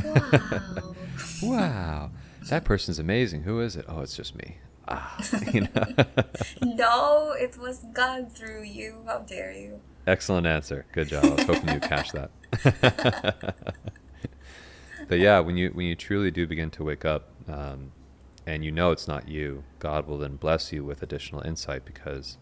[0.03, 0.95] Wow.
[1.43, 2.11] wow,
[2.49, 3.43] that person's amazing.
[3.43, 3.85] Who is it?
[3.87, 4.57] Oh, it's just me.
[4.87, 5.17] Ah,
[5.53, 5.85] you know.
[6.63, 10.87] no it was god through you how dare you Excellent answer.
[10.91, 11.23] Good job.
[11.23, 12.31] I was hoping you'd catch that.
[15.07, 17.91] but yeah, when you when you truly do begin to wake up, um,
[18.47, 22.37] and you know it's not you, God will then bless you with additional insight because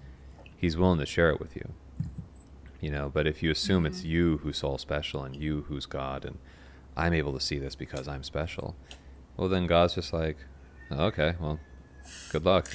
[0.55, 1.73] He's willing to share it with you.
[2.79, 3.87] You know, but if you assume mm-hmm.
[3.87, 6.37] it's you who's all special and you who's God, and
[6.97, 8.75] I'm able to see this because I'm special,
[9.37, 10.37] well then God's just like,
[10.91, 11.59] okay, well,
[12.31, 12.69] good luck.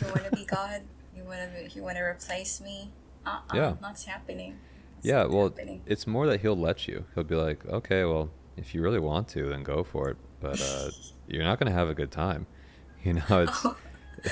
[0.00, 0.82] you want to be God?
[1.16, 1.74] You want to?
[1.74, 2.92] You want to replace me?
[3.24, 4.58] Uh-uh, yeah, that's happening.
[4.98, 5.82] It's yeah, well, happening.
[5.86, 7.06] it's more that He'll let you.
[7.14, 10.16] He'll be like, okay, well, if you really want to, then go for it.
[10.40, 10.90] But uh,
[11.26, 12.46] you're not going to have a good time.
[13.04, 13.76] You know, it's oh.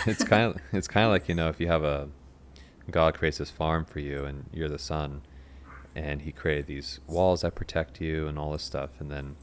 [0.04, 2.08] it's kind of it's kind of like you know if you have a
[2.90, 5.22] God creates this farm for you and you're the son,
[5.94, 9.36] and He created these walls that protect you and all this stuff, and then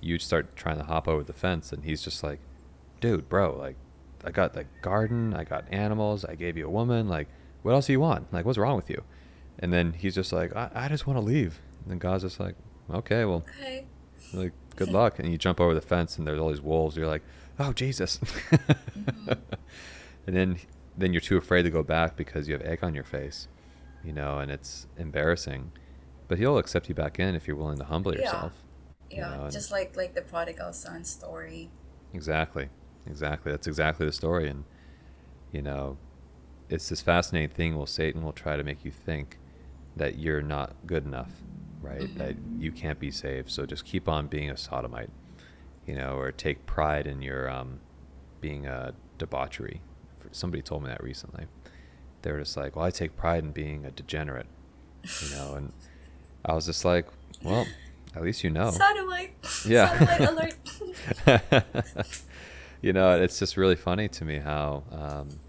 [0.00, 2.40] you start trying to hop over the fence, and He's just like,
[3.00, 3.76] dude, bro, like
[4.24, 7.28] I got the garden, I got animals, I gave you a woman, like
[7.62, 8.32] what else do you want?
[8.32, 9.02] Like what's wrong with you?
[9.58, 11.60] And then he's just like, I, I just want to leave.
[11.82, 12.54] And then God's just like,
[12.92, 13.86] okay, well, okay.
[14.32, 15.18] like good luck.
[15.18, 16.96] And you jump over the fence, and there's all these wolves.
[16.96, 17.22] You're like,
[17.58, 18.18] oh Jesus.
[18.18, 19.32] mm-hmm.
[20.26, 20.58] And then
[20.96, 23.48] then you're too afraid to go back because you have egg on your face,
[24.04, 25.72] you know, and it's embarrassing.
[26.28, 28.20] But he'll accept you back in if you're willing to humble yeah.
[28.22, 28.52] yourself.
[29.10, 31.70] Yeah, you know, just like like the prodigal son story.
[32.12, 32.68] Exactly,
[33.06, 33.52] exactly.
[33.52, 34.64] That's exactly the story, and
[35.52, 35.98] you know,
[36.68, 37.76] it's this fascinating thing.
[37.76, 39.38] Well, Satan will try to make you think
[39.96, 41.30] that you're not good enough,
[41.80, 42.00] right?
[42.00, 42.18] Mm-hmm.
[42.18, 43.50] That you can't be saved.
[43.50, 45.10] So just keep on being a sodomite,
[45.86, 47.80] you know, or take pride in your um,
[48.40, 49.82] being a debauchery.
[50.32, 51.46] Somebody told me that recently.
[52.22, 54.48] They were just like, "Well, I take pride in being a degenerate,"
[55.22, 55.72] you know, and
[56.46, 57.06] I was just like,
[57.42, 57.66] "Well,
[58.14, 59.32] at least you know." Sodomite.
[59.66, 59.98] Yeah.
[59.98, 60.54] Sodomite
[61.26, 62.06] alert.
[62.82, 65.40] you know, it's just really funny to me how um,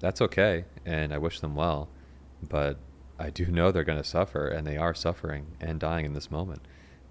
[0.00, 1.88] that's okay, and I wish them well,
[2.42, 2.78] but
[3.18, 6.30] I do know they're going to suffer, and they are suffering and dying in this
[6.30, 6.62] moment,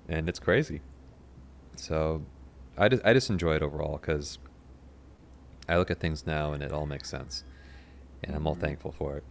[0.09, 0.81] and it's crazy.
[1.77, 2.25] So,
[2.77, 4.39] I just I just enjoy it overall because
[5.67, 7.43] I look at things now and it all makes sense,
[8.23, 8.61] and I'm all mm-hmm.
[8.61, 9.23] thankful for it.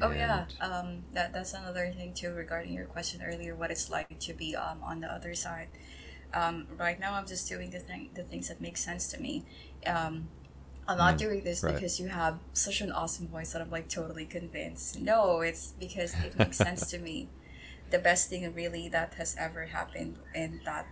[0.00, 3.54] Oh yeah, um, that that's another thing too regarding your question earlier.
[3.54, 5.68] What it's like to be um, on the other side.
[6.34, 9.44] Um, right now, I'm just doing the thing, the things that make sense to me.
[9.86, 10.28] Um,
[10.86, 11.74] I'm not mm, doing this right.
[11.74, 15.00] because you have such an awesome voice that I'm like totally convinced.
[15.00, 17.28] No, it's because it makes sense to me.
[17.90, 20.86] The best thing really that has ever happened, and that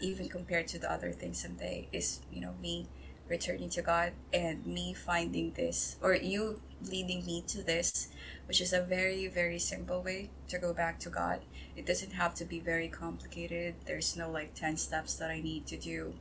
[0.00, 2.88] even compared to the other things someday, is you know me
[3.28, 8.08] returning to God and me finding this, or you leading me to this,
[8.46, 11.40] which is a very very simple way to go back to God.
[11.76, 13.74] It doesn't have to be very complicated.
[13.86, 16.14] There's no like ten steps that I need to do.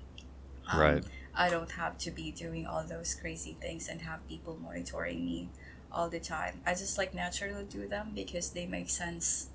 [0.72, 1.06] Um, right
[1.36, 5.50] I don't have to be doing all those crazy things and have people monitoring me
[5.92, 6.62] all the time.
[6.66, 9.50] I just like naturally do them because they make sense.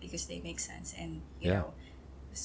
[0.00, 1.58] Because they make sense, and you yeah.
[1.58, 1.74] know,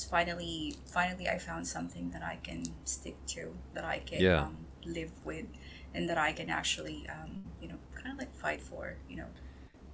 [0.09, 4.41] finally, finally, I found something that I can stick to, that I can yeah.
[4.41, 5.45] um, live with,
[5.93, 7.74] and that I can actually, um, you know,
[8.05, 8.95] kind of like fight for.
[9.09, 9.27] You know.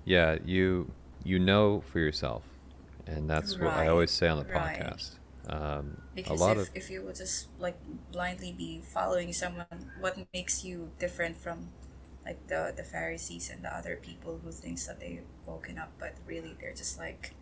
[0.06, 0.92] Yeah, you
[1.24, 2.44] you know for yourself,
[3.08, 3.66] and that's right.
[3.66, 4.80] what I always say on the right.
[4.80, 5.18] podcast
[5.50, 7.78] um, because a lot if, of if you would just like
[8.12, 11.70] blindly be following someone, what makes you different from
[12.26, 16.14] like the the Pharisees and the other people who thinks that they've woken up, but
[16.28, 17.34] really they're just like,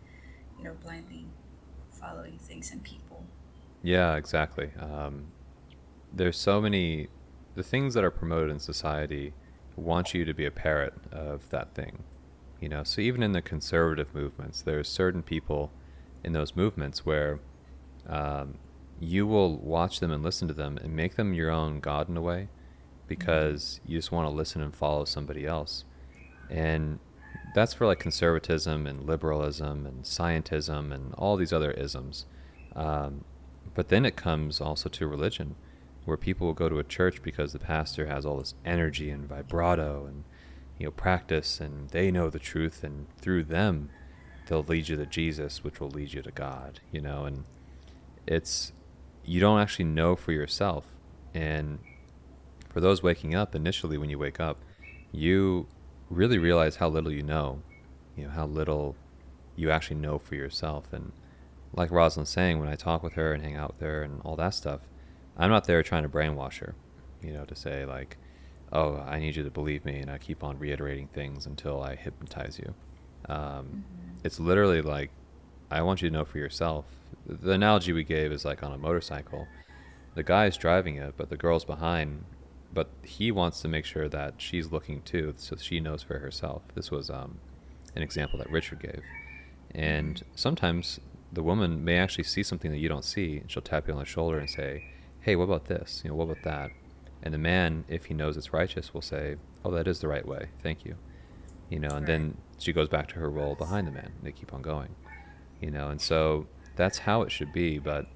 [0.58, 1.26] you know, blindly
[1.90, 3.24] following things and people.
[3.82, 4.70] Yeah, exactly.
[4.78, 5.26] Um,
[6.12, 7.08] there's so many
[7.54, 9.34] the things that are promoted in society
[9.80, 12.04] want you to be a parrot of that thing.
[12.60, 15.70] You know, so even in the conservative movements, there's certain people
[16.22, 17.40] in those movements where
[18.06, 18.54] um,
[19.00, 22.16] you will watch them and listen to them and make them your own God in
[22.16, 22.48] a way
[23.06, 25.84] because you just want to listen and follow somebody else.
[26.50, 26.98] And
[27.54, 32.26] that's for like conservatism and liberalism and scientism and all these other isms.
[32.76, 33.24] Um,
[33.74, 35.56] but then it comes also to religion,
[36.04, 39.28] where people will go to a church because the pastor has all this energy and
[39.28, 40.24] vibrato and
[40.78, 43.90] you know practice, and they know the truth, and through them,
[44.46, 46.80] they'll lead you to Jesus, which will lead you to God.
[46.90, 47.44] You know, and
[48.26, 48.72] it's
[49.24, 50.86] you don't actually know for yourself.
[51.34, 51.78] And
[52.70, 54.58] for those waking up initially, when you wake up,
[55.12, 55.66] you
[56.08, 57.60] really realize how little you know,
[58.16, 58.96] you know, how little
[59.56, 60.92] you actually know for yourself.
[60.92, 61.12] And
[61.72, 64.36] like Rosalind's saying, when I talk with her and hang out with her and all
[64.36, 64.80] that stuff,
[65.40, 66.74] I'm not there trying to brainwash her,
[67.22, 68.16] you know, to say like,
[68.72, 71.96] oh, I need you to believe me, and I keep on reiterating things until I
[71.96, 72.74] hypnotize you.
[73.28, 73.80] Um, mm-hmm.
[74.22, 75.10] It's literally like,
[75.70, 76.84] I want you to know for yourself
[77.26, 79.46] the analogy we gave is like on a motorcycle.
[80.14, 82.24] The guy is driving it, but the girl's behind.
[82.72, 86.62] But he wants to make sure that she's looking too, so she knows for herself.
[86.74, 87.38] This was um,
[87.96, 89.02] an example that Richard gave.
[89.74, 91.00] And sometimes
[91.32, 94.00] the woman may actually see something that you don't see, and she'll tap you on
[94.00, 94.84] the shoulder and say,
[95.20, 96.00] "Hey, what about this?
[96.04, 96.70] You know, what about that?"
[97.22, 100.26] And the man, if he knows it's righteous, will say, "Oh, that is the right
[100.26, 100.48] way.
[100.62, 100.96] Thank you."
[101.68, 102.06] You know, and Right.
[102.06, 104.12] then she goes back to her role behind the man.
[104.22, 104.94] They keep on going.
[105.60, 106.46] You know, and so
[106.76, 107.78] that's how it should be.
[107.78, 108.06] But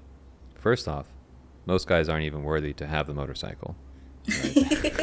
[0.55, 1.07] first off,
[1.65, 3.75] most guys aren't even worthy to have the motorcycle.
[4.27, 4.95] Like,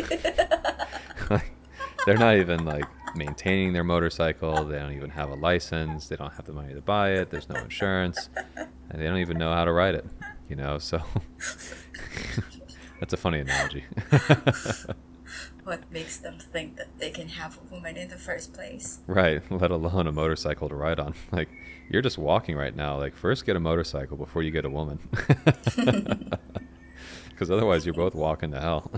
[2.07, 2.84] they're not even like
[3.16, 4.64] maintaining their motorcycle.
[4.64, 6.09] They don't even have a license.
[6.09, 7.30] They don't have the money to buy it.
[7.30, 10.07] There's no insurance, and they don't even know how to ride it.
[10.53, 10.98] You know, so
[13.00, 13.86] that's a funny analogy.
[15.64, 18.98] what makes them think that they can have a woman in the first place?
[19.07, 21.14] right, let alone a motorcycle to ride on.
[21.30, 21.48] Like
[21.88, 22.98] you're just walking right now.
[22.98, 24.98] Like first get a motorcycle before you get a woman.
[27.30, 28.90] Because otherwise you're both walking to hell.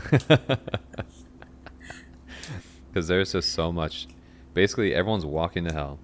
[2.89, 4.09] Because there's just so much.
[4.55, 6.01] Basically, everyone's walking to hell.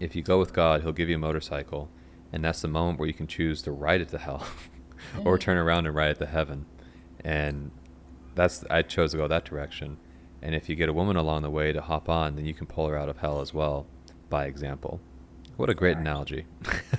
[0.00, 1.90] If you go with God, He'll give you a motorcycle,
[2.32, 4.46] and that's the moment where you can choose to ride it to hell,
[5.24, 5.40] or Mhm.
[5.40, 6.66] turn around and ride it to heaven.
[7.24, 7.70] And
[8.34, 9.98] that's I chose to go that direction.
[10.40, 12.66] And if you get a woman along the way to hop on, then you can
[12.66, 13.86] pull her out of hell as well,
[14.28, 15.00] by example.
[15.56, 16.46] What a great analogy.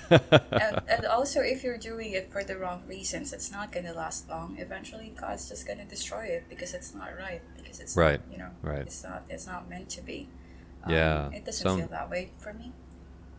[0.10, 0.22] and,
[0.88, 4.30] and also, if you're doing it for the wrong reasons, it's not going to last
[4.30, 4.56] long.
[4.60, 7.42] Eventually, God's just going to destroy it because it's not right.
[7.58, 8.82] Because it's Right, Not, you know, right.
[8.82, 9.24] It's not.
[9.28, 10.30] It's not meant to be.
[10.84, 12.72] Um, Yeah, It doesn't some- feel that way for me.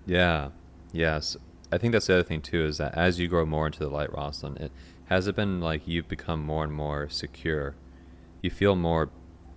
[0.04, 0.50] Yeah,
[0.92, 1.36] yes.
[1.74, 3.88] I think that's the other thing too is that as you grow more into the
[3.88, 4.72] light, Rosalind, it
[5.06, 7.74] has it been like you've become more and more secure.
[8.42, 9.10] You feel more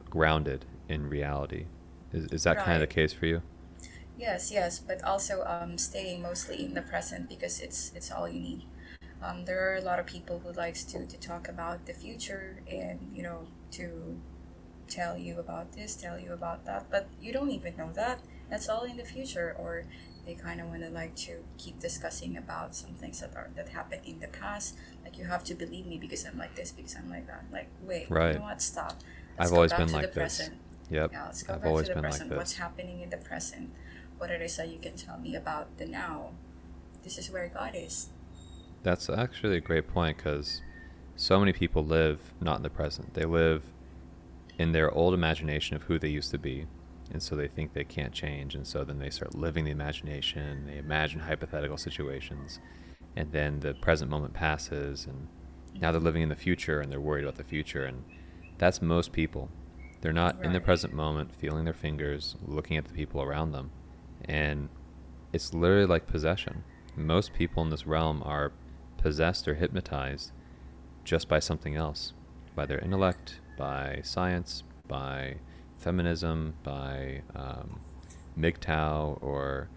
[0.10, 1.66] grounded in reality.
[2.12, 3.44] Is is that kind of the case for you?
[4.18, 8.40] Yes, yes, but also um, staying mostly in the present because it's it's all you
[8.40, 8.64] need.
[9.22, 12.64] Um, there are a lot of people who likes to, to talk about the future
[12.68, 14.20] and you know to
[14.88, 18.22] tell you about this, tell you about that, but you don't even know that.
[18.50, 19.86] That's all in the future, or
[20.28, 23.70] they kind of want to like to keep discussing about some things that are that
[23.70, 24.76] happened in the past.
[25.04, 27.46] Like you have to believe me because I'm like this, because I'm like that.
[27.52, 28.34] Like wait, Right.
[28.34, 28.62] you know what?
[28.62, 29.00] Stop.
[29.40, 30.38] I've always been like this.
[30.38, 30.58] present.
[30.90, 31.12] Yep.
[31.12, 32.38] Yeah, let's go I've back always to the been like this.
[32.38, 33.72] What's happening in the present?
[34.18, 36.32] What it is that you can tell me about the now?
[37.04, 38.10] This is where God is.
[38.84, 40.62] That's actually a great point because
[41.16, 43.14] so many people live not in the present.
[43.14, 43.64] They live
[44.58, 46.66] in their old imagination of who they used to be.
[47.12, 48.56] And so they think they can't change.
[48.56, 50.66] And so then they start living the imagination.
[50.68, 52.60] They imagine hypothetical situations.
[53.16, 55.06] And then the present moment passes.
[55.06, 55.28] And
[55.80, 57.86] now they're living in the future and they're worried about the future.
[57.86, 58.04] And
[58.58, 59.50] that's most people.
[60.02, 63.72] They're not in the present moment, feeling their fingers, looking at the people around them.
[64.26, 64.70] And
[65.34, 66.64] it's literally like possession.
[66.96, 68.52] Most people in this realm are
[68.98, 70.32] possessed or hypnotized
[71.04, 72.14] just by something else
[72.58, 75.36] by their intellect, by science, by
[75.78, 77.80] feminism, by um,
[78.38, 79.70] MGTOW, or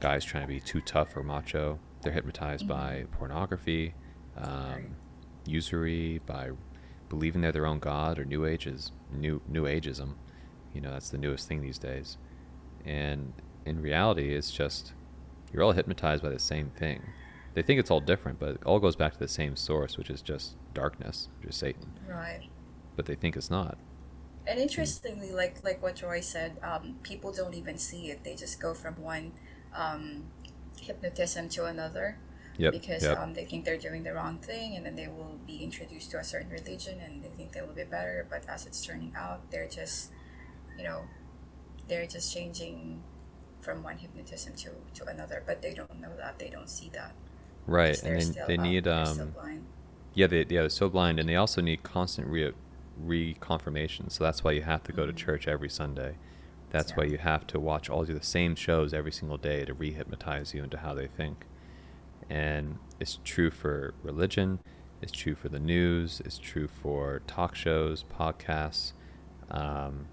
[0.00, 1.78] guys trying to be too tough or macho.
[2.02, 2.68] They're hypnotized Mhm.
[2.68, 3.94] by pornography,
[4.36, 4.96] um,
[5.46, 6.50] usury, by
[7.08, 10.14] believing they're their own god or new ages, new new ageism.
[10.74, 12.18] You know, that's the newest thing these days.
[12.84, 13.32] And
[13.64, 14.92] in reality, it's just
[15.52, 17.02] you're all hypnotized by the same thing.
[17.54, 20.10] They think it's all different, but it all goes back to the same source, which
[20.10, 21.92] is just darkness, which is Satan.
[22.06, 22.42] Right.
[22.94, 23.78] But they think it's not.
[24.48, 28.24] And interestingly, like like what Roy said, um, people don't even see it.
[28.24, 29.32] They just go from one
[29.76, 30.24] um,
[30.80, 32.18] hypnotism to another
[32.58, 32.72] Yep.
[32.72, 33.18] because yep.
[33.18, 36.18] um, they think they're doing the wrong thing, and then they will be introduced to
[36.18, 38.26] a certain religion, and they think they will be better.
[38.28, 40.10] But as it's turning out, they're just,
[40.76, 41.02] you know,
[41.86, 43.04] they're just changing
[43.60, 45.44] from one hypnotism to, to another.
[45.46, 46.40] But they don't know that.
[46.40, 47.12] They don't see that.
[47.66, 49.64] right, and still, they, they um, need um, blind.
[50.14, 52.52] yeah, they yeah they're so blind, and they also need constant re
[53.04, 54.10] reconfirmation.
[54.10, 55.16] So that's why you have to go to Mhm.
[55.16, 56.16] church every Sunday.
[56.70, 60.52] That's why you have to watch all the same shows every single day to rehypnotize
[60.52, 61.46] you into how they think.
[62.28, 64.60] And it's true for religion.
[65.00, 66.20] It's true for the news.
[66.24, 68.92] It's true for talk shows, podcasts.
[69.50, 70.08] Um,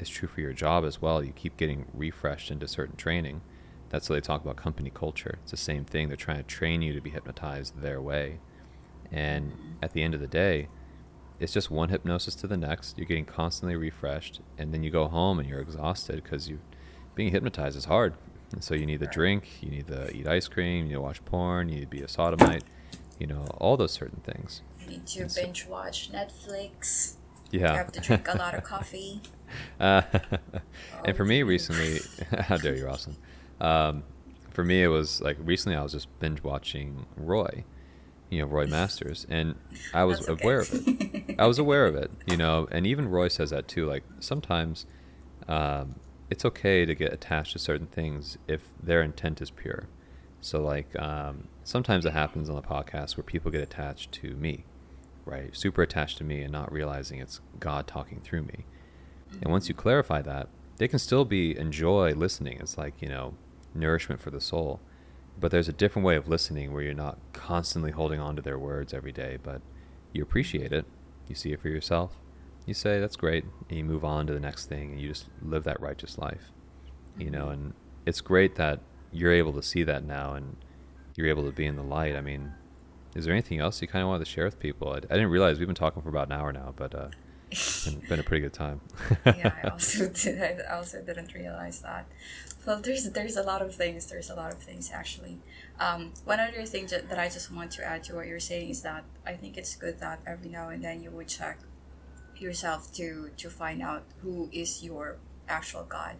[0.00, 1.22] it's true for your job as well.
[1.22, 3.42] You keep getting refreshed into certain training.
[3.90, 5.38] That's why they talk about company culture.
[5.42, 6.08] It's the same thing.
[6.08, 8.40] They're trying to train you to be hypnotized their way.
[9.12, 9.52] And
[9.82, 10.68] at the end of the day,
[11.42, 12.96] it's just one hypnosis to the next.
[12.96, 16.60] You're getting constantly refreshed, and then you go home and you're exhausted because you
[17.16, 18.14] being hypnotized is hard.
[18.52, 21.00] And so you need to drink, you need to eat ice cream, you need to
[21.00, 22.62] watch porn, you need to be a sodomite,
[23.18, 24.62] you know, all those certain things.
[24.80, 27.14] You need to so- binge watch Netflix.
[27.50, 27.72] Yeah.
[27.72, 29.20] You have to drink a lot of coffee.
[29.80, 30.02] Uh,
[31.04, 32.00] and for me recently,
[32.38, 33.18] how dare you, Rosalind?
[33.60, 34.04] Um,
[34.50, 37.64] for me, it was like recently I was just binge watching Roy,
[38.32, 39.56] you know, Roy Masters, and
[39.92, 40.42] I was okay.
[40.42, 41.36] aware of it.
[41.38, 43.86] I was aware of it, you know, and even Roy says that too.
[43.86, 44.86] Like sometimes
[45.48, 45.96] um,
[46.30, 49.86] it's okay to get attached to certain things if their intent is pure.
[50.40, 54.64] So like um, sometimes it happens on the podcast where people get attached to me,
[55.26, 55.54] right?
[55.54, 58.64] Super attached to me and not realizing it's God talking through me.
[59.42, 62.60] And once you clarify that, they can still be enjoy listening.
[62.60, 63.34] It's like, you know,
[63.74, 64.80] nourishment for the soul.
[65.38, 68.58] But there's a different way of listening where you're not constantly holding on to their
[68.58, 69.60] words every day, but
[70.12, 70.84] you appreciate it.
[71.28, 72.12] You see it for yourself.
[72.66, 73.44] You say, that's great.
[73.68, 76.52] And you move on to the next thing and you just live that righteous life.
[77.18, 77.74] You know, and
[78.06, 78.80] it's great that
[79.10, 80.56] you're able to see that now and
[81.16, 82.14] you're able to be in the light.
[82.14, 82.52] I mean,
[83.14, 84.92] is there anything else you kind of wanted to share with people?
[84.92, 87.08] I, I didn't realize we've been talking for about an hour now, but uh,
[87.84, 88.80] been, been a pretty good time.
[89.26, 90.60] yeah, I also did.
[90.60, 92.06] I also didn't realize that.
[92.66, 94.06] Well, there's there's a lot of things.
[94.06, 95.38] There's a lot of things actually.
[95.80, 98.70] Um, one other thing that, that I just want to add to what you're saying
[98.70, 101.58] is that I think it's good that every now and then you would check
[102.36, 105.16] yourself to to find out who is your
[105.48, 106.16] actual God.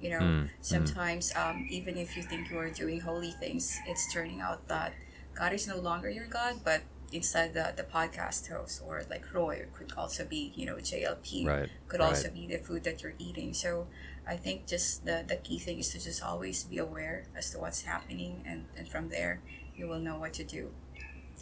[0.00, 0.48] You know, Mm, mm.
[0.62, 4.94] sometimes um, even if you think you are doing holy things, it's turning out that
[5.34, 6.82] God is no longer your God, but
[7.12, 11.68] instead the, the podcast host or like Roy could also be, you know, JLP right.
[11.88, 12.08] could right.
[12.08, 13.52] also be the food that you're eating.
[13.54, 13.86] So
[14.26, 17.58] I think just the, the key thing is to just always be aware as to
[17.58, 19.42] what's happening and, and from there
[19.74, 20.70] you will know what to do.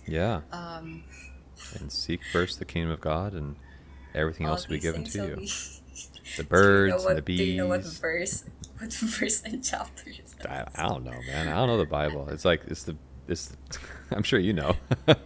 [0.06, 0.40] Yeah.
[0.52, 1.04] Um,
[1.78, 3.56] And seek first the kingdom of God and
[4.14, 5.36] everything else will be given to you.
[5.36, 5.52] be-
[6.36, 7.38] The do you birds know what, and the bees.
[7.38, 8.44] Do you know what verse,
[8.78, 10.66] what verse and chapter is I.
[10.74, 11.48] I don't know, man.
[11.48, 12.28] I don't know the Bible.
[12.28, 12.96] It's like it's the
[13.26, 13.56] it's.
[14.16, 14.76] I'm sure you know.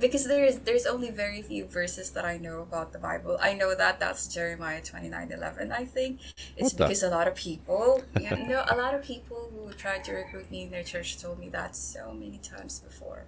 [0.00, 3.38] Because there's there's only very few verses that I know about the Bible.
[3.40, 5.72] I know that that's Jeremiah twenty nine eleven.
[5.72, 6.20] I think
[6.56, 9.72] it's What the- because a lot of people, you know, a lot of people who
[9.72, 13.24] tried to recruit me in their church told me that so many times before.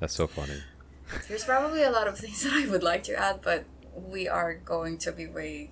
[0.00, 0.62] That's so funny.
[1.28, 3.64] There's probably a lot of things that I would like to add, but
[3.94, 5.70] we are going to be way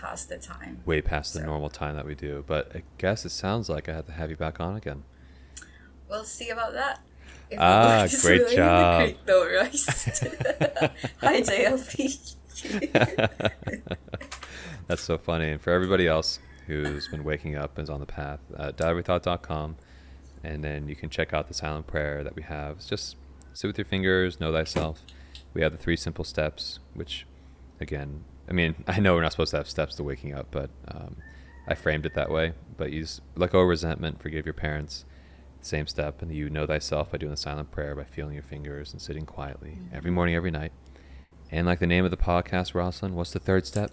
[0.00, 0.82] past the time.
[0.84, 3.88] Way past the So- normal time that we do, but I guess it sounds like
[3.88, 5.04] I have to have you back on again.
[6.08, 7.00] We'll see about that.
[7.58, 9.12] Ah, great job.
[11.20, 12.34] Hi, JLP.
[14.86, 15.50] That's so funny.
[15.50, 19.76] And for everybody else who's been waking up and is on the path, uh, doubteverythought.com.
[20.44, 22.76] And then you can check out the silent prayer that we have.
[22.76, 23.16] It's just
[23.52, 25.00] sit with your fingers, know thyself.
[25.54, 27.26] We have the three simple steps, which,
[27.80, 30.70] again, I mean, I know we're not supposed to have steps to waking up, but
[30.88, 31.16] um,
[31.68, 32.52] I framed it that way.
[32.76, 35.04] But use let go of resentment, forgive your parents.
[35.62, 38.92] Same step, and you know thyself by doing the silent prayer, by feeling your fingers
[38.92, 40.72] and sitting quietly every morning, every night.
[41.50, 43.92] And like the name of the podcast, Rosalind, what's the third step?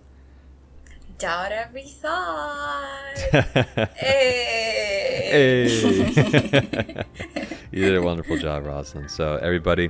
[1.20, 3.13] Doubt every thought.
[3.95, 5.28] Hey.
[5.32, 7.03] Hey.
[7.72, 9.11] you did a wonderful job, Rosalind.
[9.11, 9.89] So everybody,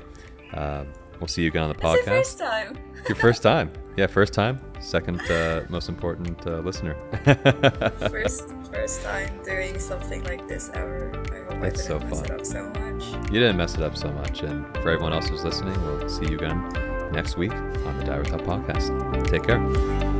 [0.53, 0.87] um,
[1.19, 2.17] we'll see you again on the It's the podcast.
[2.17, 2.77] first time.
[3.07, 4.61] Your first time, yeah, first time.
[4.79, 6.95] Second uh, most important uh, listener.
[8.09, 11.11] first, first time doing something like this ever.
[11.33, 12.25] I hope That's I didn't mess fun.
[12.25, 13.31] it up so much.
[13.31, 16.29] you didn't mess it up so much, and for everyone else who's listening, we'll see
[16.29, 19.27] you again next week on the Doubt Every Thought Podcast.
[19.29, 20.18] Take care.